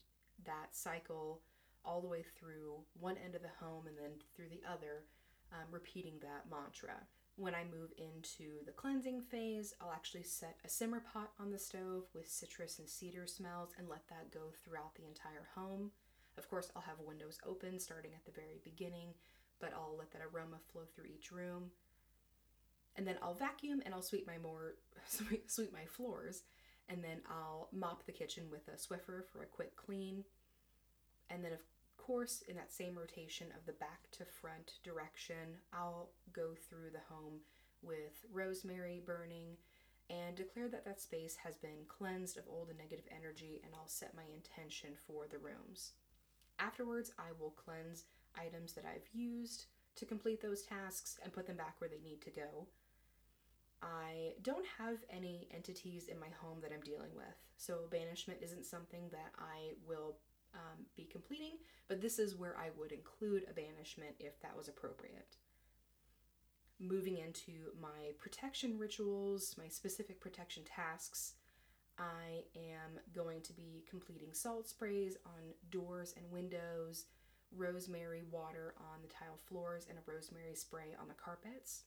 that 0.44 0.74
cycle 0.74 1.42
all 1.84 2.00
the 2.00 2.08
way 2.08 2.24
through 2.38 2.74
one 2.98 3.16
end 3.22 3.34
of 3.34 3.42
the 3.42 3.64
home 3.64 3.86
and 3.86 3.96
then 3.96 4.12
through 4.34 4.48
the 4.48 4.62
other, 4.68 5.04
um, 5.52 5.66
repeating 5.70 6.14
that 6.20 6.50
mantra. 6.50 6.96
When 7.36 7.54
I 7.54 7.64
move 7.64 7.92
into 7.98 8.64
the 8.64 8.72
cleansing 8.72 9.20
phase, 9.20 9.74
I'll 9.80 9.92
actually 9.92 10.22
set 10.22 10.56
a 10.64 10.70
simmer 10.70 11.00
pot 11.00 11.32
on 11.38 11.50
the 11.50 11.58
stove 11.58 12.04
with 12.14 12.30
citrus 12.30 12.78
and 12.78 12.88
cedar 12.88 13.26
smells 13.26 13.74
and 13.78 13.88
let 13.88 14.08
that 14.08 14.32
go 14.32 14.52
throughout 14.64 14.94
the 14.94 15.06
entire 15.06 15.48
home. 15.54 15.90
Of 16.38 16.49
course, 16.51 16.70
I'll 16.75 16.83
have 16.83 17.01
windows 17.01 17.38
open 17.46 17.79
starting 17.79 18.12
at 18.14 18.25
the 18.25 18.38
very 18.38 18.61
beginning, 18.62 19.09
but 19.61 19.72
I'll 19.75 19.96
let 19.99 20.12
that 20.12 20.22
aroma 20.22 20.57
flow 20.72 20.83
through 20.94 21.07
each 21.07 21.33
room. 21.33 21.70
And 22.96 23.07
then 23.07 23.16
I'll 23.22 23.35
vacuum 23.35 23.83
and 23.85 23.94
I'll 23.94 24.03
sweep 24.03 24.27
my 24.27 24.38
more 24.38 24.75
sweep, 25.46 25.72
my 25.72 25.85
floors, 25.87 26.42
and 26.88 27.03
then 27.03 27.20
I'll 27.29 27.68
mop 27.72 28.07
the 28.07 28.12
kitchen 28.12 28.44
with 28.51 28.68
a 28.68 28.77
Swiffer 28.77 29.25
for 29.25 29.42
a 29.42 29.46
quick 29.46 29.77
clean. 29.77 30.25
And 31.31 31.44
then 31.44 31.53
of 31.53 31.61
course, 31.96 32.42
in 32.49 32.57
that 32.57 32.72
same 32.72 32.96
rotation 32.96 33.49
of 33.57 33.66
the 33.66 33.72
back 33.72 34.11
to 34.12 34.25
front 34.25 34.75
direction, 34.85 35.59
I'll 35.72 36.11
go 36.33 36.51
through 36.68 36.90
the 36.92 37.14
home 37.14 37.40
with 37.83 38.25
rosemary 38.33 39.03
burning 39.05 39.57
and 40.09 40.37
declare 40.37 40.68
that 40.68 40.85
that 40.85 41.01
space 41.01 41.37
has 41.37 41.57
been 41.57 41.85
cleansed 41.88 42.37
of 42.37 42.44
old 42.49 42.68
and 42.68 42.79
negative 42.79 43.07
energy 43.14 43.61
and 43.64 43.75
I'll 43.75 43.88
set 43.88 44.14
my 44.14 44.22
intention 44.33 44.90
for 45.07 45.27
the 45.29 45.38
rooms. 45.38 45.92
Afterwards, 46.59 47.12
I 47.19 47.33
will 47.38 47.51
cleanse 47.51 48.05
items 48.38 48.73
that 48.75 48.85
I've 48.85 49.09
used 49.12 49.66
to 49.97 50.05
complete 50.07 50.40
those 50.40 50.62
tasks 50.62 51.19
and 51.23 51.33
put 51.33 51.47
them 51.47 51.57
back 51.57 51.77
where 51.79 51.90
they 51.90 52.01
need 52.09 52.21
to 52.23 52.31
go. 52.31 52.66
I 53.83 54.33
don't 54.42 54.66
have 54.79 54.99
any 55.11 55.49
entities 55.55 56.09
in 56.09 56.19
my 56.19 56.29
home 56.40 56.61
that 56.62 56.73
I'm 56.73 56.81
dealing 56.81 57.14
with, 57.14 57.37
so 57.57 57.81
banishment 57.90 58.40
isn't 58.42 58.64
something 58.64 59.09
that 59.12 59.33
I 59.38 59.75
will 59.87 60.16
um, 60.55 60.87
be 60.97 61.05
completing, 61.05 61.59
but 61.88 62.01
this 62.01 62.19
is 62.19 62.35
where 62.35 62.57
I 62.57 62.71
would 62.79 62.92
include 62.92 63.45
a 63.49 63.53
banishment 63.53 64.14
if 64.19 64.40
that 64.40 64.57
was 64.57 64.69
appropriate. 64.69 65.37
Moving 66.79 67.19
into 67.19 67.73
my 67.81 68.12
protection 68.19 68.79
rituals, 68.79 69.55
my 69.59 69.69
specific 69.69 70.21
protection 70.21 70.62
tasks, 70.64 71.35
I 71.98 72.44
am 72.54 73.00
going 73.14 73.40
to 73.42 73.52
be 73.52 73.85
completing 73.88 74.32
salt 74.32 74.68
sprays 74.68 75.16
on 75.24 75.54
doors 75.70 76.14
and 76.16 76.30
windows, 76.30 77.06
rosemary 77.54 78.22
water 78.30 78.74
on 78.78 79.02
the 79.02 79.09
tile 79.09 79.38
floors, 79.46 79.87
and 79.88 79.98
a 79.98 80.11
rosemary 80.11 80.54
spray 80.54 80.94
on 81.00 81.09
the 81.09 81.14
carpets. 81.14 81.85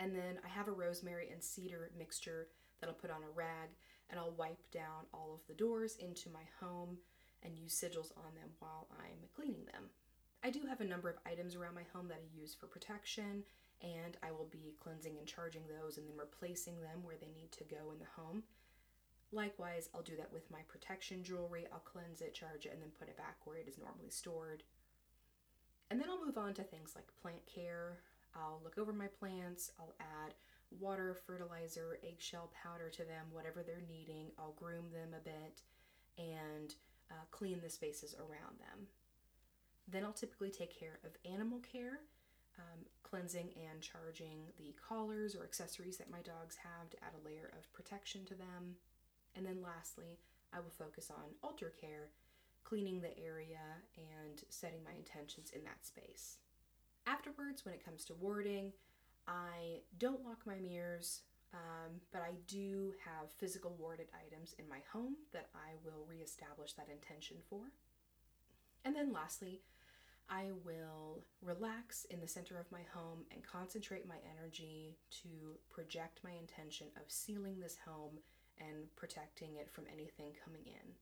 And 0.00 0.14
then 0.14 0.38
I 0.44 0.48
have 0.48 0.68
a 0.68 0.72
rosemary 0.72 1.28
and 1.30 1.42
cedar 1.42 1.90
mixture 1.98 2.48
that 2.80 2.88
I'll 2.88 2.94
put 2.94 3.10
on 3.10 3.22
a 3.22 3.34
rag 3.34 3.70
and 4.10 4.18
I'll 4.18 4.34
wipe 4.38 4.70
down 4.70 5.06
all 5.12 5.34
of 5.34 5.46
the 5.46 5.54
doors 5.54 5.96
into 5.96 6.30
my 6.30 6.44
home 6.60 6.98
and 7.42 7.56
use 7.56 7.74
sigils 7.74 8.16
on 8.16 8.34
them 8.34 8.50
while 8.58 8.88
I'm 8.98 9.28
cleaning 9.34 9.64
them. 9.66 9.90
I 10.42 10.50
do 10.50 10.60
have 10.68 10.80
a 10.80 10.84
number 10.84 11.10
of 11.10 11.18
items 11.26 11.54
around 11.56 11.74
my 11.74 11.82
home 11.92 12.08
that 12.08 12.22
I 12.22 12.40
use 12.40 12.54
for 12.54 12.66
protection, 12.66 13.42
and 13.82 14.16
I 14.22 14.30
will 14.30 14.48
be 14.50 14.76
cleansing 14.80 15.18
and 15.18 15.26
charging 15.26 15.62
those 15.66 15.98
and 15.98 16.08
then 16.08 16.16
replacing 16.16 16.80
them 16.80 17.02
where 17.02 17.16
they 17.20 17.32
need 17.34 17.52
to 17.52 17.64
go 17.64 17.90
in 17.92 17.98
the 17.98 18.22
home. 18.22 18.44
Likewise, 19.30 19.90
I'll 19.94 20.02
do 20.02 20.16
that 20.16 20.32
with 20.32 20.50
my 20.50 20.60
protection 20.68 21.22
jewelry. 21.22 21.66
I'll 21.72 21.80
cleanse 21.80 22.20
it, 22.20 22.34
charge 22.34 22.64
it, 22.64 22.72
and 22.72 22.80
then 22.80 22.90
put 22.98 23.08
it 23.08 23.16
back 23.16 23.36
where 23.44 23.58
it 23.58 23.68
is 23.68 23.78
normally 23.78 24.10
stored. 24.10 24.62
And 25.90 26.00
then 26.00 26.08
I'll 26.08 26.24
move 26.24 26.38
on 26.38 26.54
to 26.54 26.62
things 26.62 26.92
like 26.94 27.06
plant 27.22 27.44
care. 27.46 27.98
I'll 28.34 28.60
look 28.62 28.78
over 28.78 28.92
my 28.92 29.06
plants, 29.06 29.72
I'll 29.78 29.94
add 30.00 30.34
water, 30.70 31.16
fertilizer, 31.26 31.98
eggshell 32.06 32.50
powder 32.62 32.90
to 32.90 33.04
them, 33.04 33.26
whatever 33.32 33.62
they're 33.62 33.82
needing. 33.88 34.26
I'll 34.38 34.52
groom 34.52 34.84
them 34.92 35.14
a 35.16 35.24
bit 35.24 35.62
and 36.18 36.74
uh, 37.10 37.24
clean 37.30 37.60
the 37.62 37.70
spaces 37.70 38.14
around 38.18 38.58
them. 38.58 38.86
Then 39.90 40.04
I'll 40.04 40.12
typically 40.12 40.50
take 40.50 40.78
care 40.78 40.98
of 41.04 41.16
animal 41.30 41.60
care, 41.60 42.00
um, 42.58 42.84
cleansing 43.02 43.50
and 43.70 43.80
charging 43.80 44.52
the 44.58 44.74
collars 44.86 45.34
or 45.34 45.44
accessories 45.44 45.96
that 45.96 46.10
my 46.10 46.20
dogs 46.20 46.56
have 46.56 46.90
to 46.90 47.02
add 47.02 47.12
a 47.14 47.26
layer 47.26 47.50
of 47.56 47.72
protection 47.72 48.24
to 48.26 48.34
them. 48.34 48.76
And 49.38 49.46
then 49.46 49.62
lastly, 49.62 50.18
I 50.52 50.58
will 50.58 50.74
focus 50.76 51.10
on 51.10 51.36
altar 51.44 51.72
care, 51.80 52.10
cleaning 52.64 53.00
the 53.00 53.16
area 53.16 53.62
and 53.96 54.42
setting 54.48 54.80
my 54.84 54.90
intentions 54.98 55.52
in 55.54 55.62
that 55.62 55.86
space. 55.86 56.38
Afterwards, 57.06 57.64
when 57.64 57.72
it 57.72 57.84
comes 57.84 58.04
to 58.06 58.14
warding, 58.14 58.72
I 59.28 59.82
don't 59.98 60.24
lock 60.24 60.40
my 60.44 60.56
mirrors, 60.56 61.20
um, 61.54 62.00
but 62.12 62.22
I 62.22 62.32
do 62.48 62.92
have 63.04 63.30
physical 63.30 63.76
warded 63.78 64.08
items 64.26 64.56
in 64.58 64.68
my 64.68 64.80
home 64.92 65.14
that 65.32 65.50
I 65.54 65.76
will 65.84 66.04
reestablish 66.08 66.72
that 66.72 66.88
intention 66.90 67.36
for. 67.48 67.60
And 68.84 68.96
then 68.96 69.12
lastly, 69.12 69.60
I 70.28 70.46
will 70.64 71.22
relax 71.42 72.06
in 72.06 72.20
the 72.20 72.28
center 72.28 72.58
of 72.58 72.72
my 72.72 72.82
home 72.92 73.24
and 73.32 73.42
concentrate 73.44 74.06
my 74.06 74.18
energy 74.36 74.98
to 75.22 75.28
project 75.70 76.20
my 76.24 76.32
intention 76.32 76.88
of 76.96 77.04
sealing 77.06 77.60
this 77.60 77.76
home 77.86 78.18
and 78.60 78.94
protecting 78.96 79.56
it 79.56 79.70
from 79.70 79.84
anything 79.92 80.32
coming 80.44 80.62
in. 80.66 80.94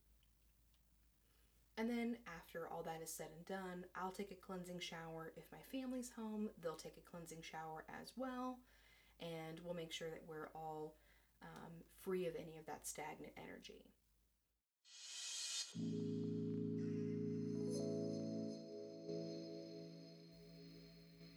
And 1.78 1.90
then, 1.90 2.16
after 2.38 2.66
all 2.68 2.82
that 2.84 3.02
is 3.02 3.10
said 3.10 3.28
and 3.36 3.46
done, 3.46 3.84
I'll 3.94 4.10
take 4.10 4.30
a 4.30 4.34
cleansing 4.34 4.80
shower. 4.80 5.32
If 5.36 5.44
my 5.52 5.58
family's 5.70 6.10
home, 6.10 6.48
they'll 6.62 6.74
take 6.74 6.96
a 6.96 7.10
cleansing 7.10 7.42
shower 7.42 7.84
as 8.00 8.12
well. 8.16 8.58
And 9.20 9.60
we'll 9.62 9.74
make 9.74 9.92
sure 9.92 10.08
that 10.08 10.22
we're 10.26 10.48
all 10.54 10.94
um, 11.42 11.72
free 12.00 12.26
of 12.26 12.34
any 12.34 12.56
of 12.56 12.64
that 12.66 12.86
stagnant 12.86 13.32
energy. 13.36 13.84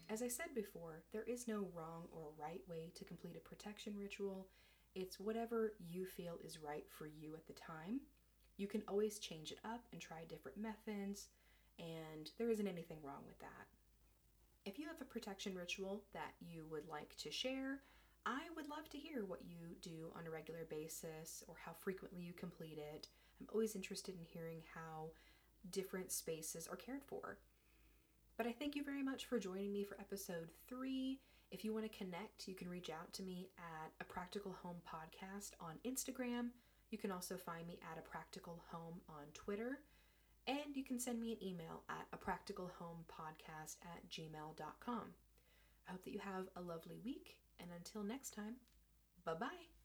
As 0.10 0.24
I 0.24 0.28
said 0.28 0.56
before, 0.56 1.04
there 1.14 1.24
is 1.24 1.48
no 1.48 1.68
wrong 1.76 2.08
or 2.12 2.30
right 2.38 2.62
way 2.68 2.92
to 2.96 3.06
complete 3.06 3.36
a 3.38 3.48
protection 3.48 3.94
ritual. 3.98 4.48
It's 4.96 5.20
whatever 5.20 5.74
you 5.80 6.06
feel 6.06 6.38
is 6.44 6.60
right 6.60 6.86
for 6.90 7.06
you 7.06 7.36
at 7.36 7.48
the 7.48 7.54
time. 7.54 8.02
You 8.58 8.68
can 8.68 8.84
always 8.88 9.20
change 9.20 9.52
it 9.52 9.60
up 9.64 9.86
and 9.92 10.02
try 10.02 10.24
different 10.28 10.58
methods, 10.58 11.28
and 11.78 12.30
there 12.38 12.50
isn't 12.50 12.68
anything 12.68 12.98
wrong 13.04 13.24
with 13.26 13.40
that. 13.40 13.68
If 14.66 14.78
you 14.78 14.88
have 14.88 15.02
a 15.02 15.06
protection 15.06 15.56
ritual 15.56 16.04
that 16.14 16.34
you 16.42 16.66
would 16.70 16.88
like 16.88 17.16
to 17.18 17.32
share, 17.32 17.80
I 18.26 18.42
would 18.56 18.68
love 18.70 18.90
to 18.90 18.98
hear 18.98 19.26
what 19.26 19.40
you 19.48 19.76
do 19.82 20.12
on 20.18 20.28
a 20.28 20.30
regular 20.30 20.66
basis 20.70 21.44
or 21.48 21.56
how 21.64 21.72
frequently 21.80 22.22
you 22.22 22.34
complete 22.34 22.78
it. 22.78 23.08
I'm 23.40 23.48
always 23.54 23.76
interested 23.76 24.16
in 24.16 24.26
hearing 24.26 24.62
how 24.76 25.12
different 25.72 26.12
spaces 26.12 26.68
are 26.68 26.76
cared 26.76 27.04
for. 27.04 27.38
But 28.38 28.48
I 28.48 28.52
thank 28.52 28.76
you 28.76 28.84
very 28.84 29.04
much 29.04 29.26
for 29.26 29.40
joining 29.40 29.72
me 29.72 29.84
for 29.84 29.98
episode 30.00 30.50
three. 30.68 31.20
If 31.52 31.66
you 31.66 31.74
want 31.74 31.92
to 31.92 31.98
connect, 31.98 32.48
you 32.48 32.54
can 32.54 32.70
reach 32.70 32.90
out 32.90 33.12
to 33.14 33.24
me 33.24 33.50
at 33.58 33.92
a 34.00 34.04
practical 34.04 34.56
home 34.62 34.78
podcast 34.88 35.52
on 35.60 35.76
Instagram. 35.86 36.50
You 36.92 36.98
can 36.98 37.12
also 37.12 37.38
find 37.38 37.68
me 37.68 37.80
at 37.92 37.98
a 37.98 38.08
practical 38.08 38.64
home 38.72 39.02
on 39.10 39.26
Twitter. 39.34 39.80
And 40.48 40.76
you 40.76 40.84
can 40.84 41.00
send 41.00 41.20
me 41.20 41.34
an 41.34 41.48
email 41.48 41.84
at 41.90 42.08
a 42.14 42.18
practical 42.18 42.72
home 42.80 43.06
podcast 43.08 43.78
at 43.84 44.10
gmail.com. 44.10 45.04
I 45.88 45.92
hope 45.92 46.04
that 46.04 46.14
you 46.14 46.20
have 46.20 46.46
a 46.56 46.62
lovely 46.62 47.00
week, 47.04 47.38
and 47.60 47.70
until 47.76 48.04
next 48.04 48.32
time, 48.32 48.56
bye 49.26 49.34
bye. 49.34 49.79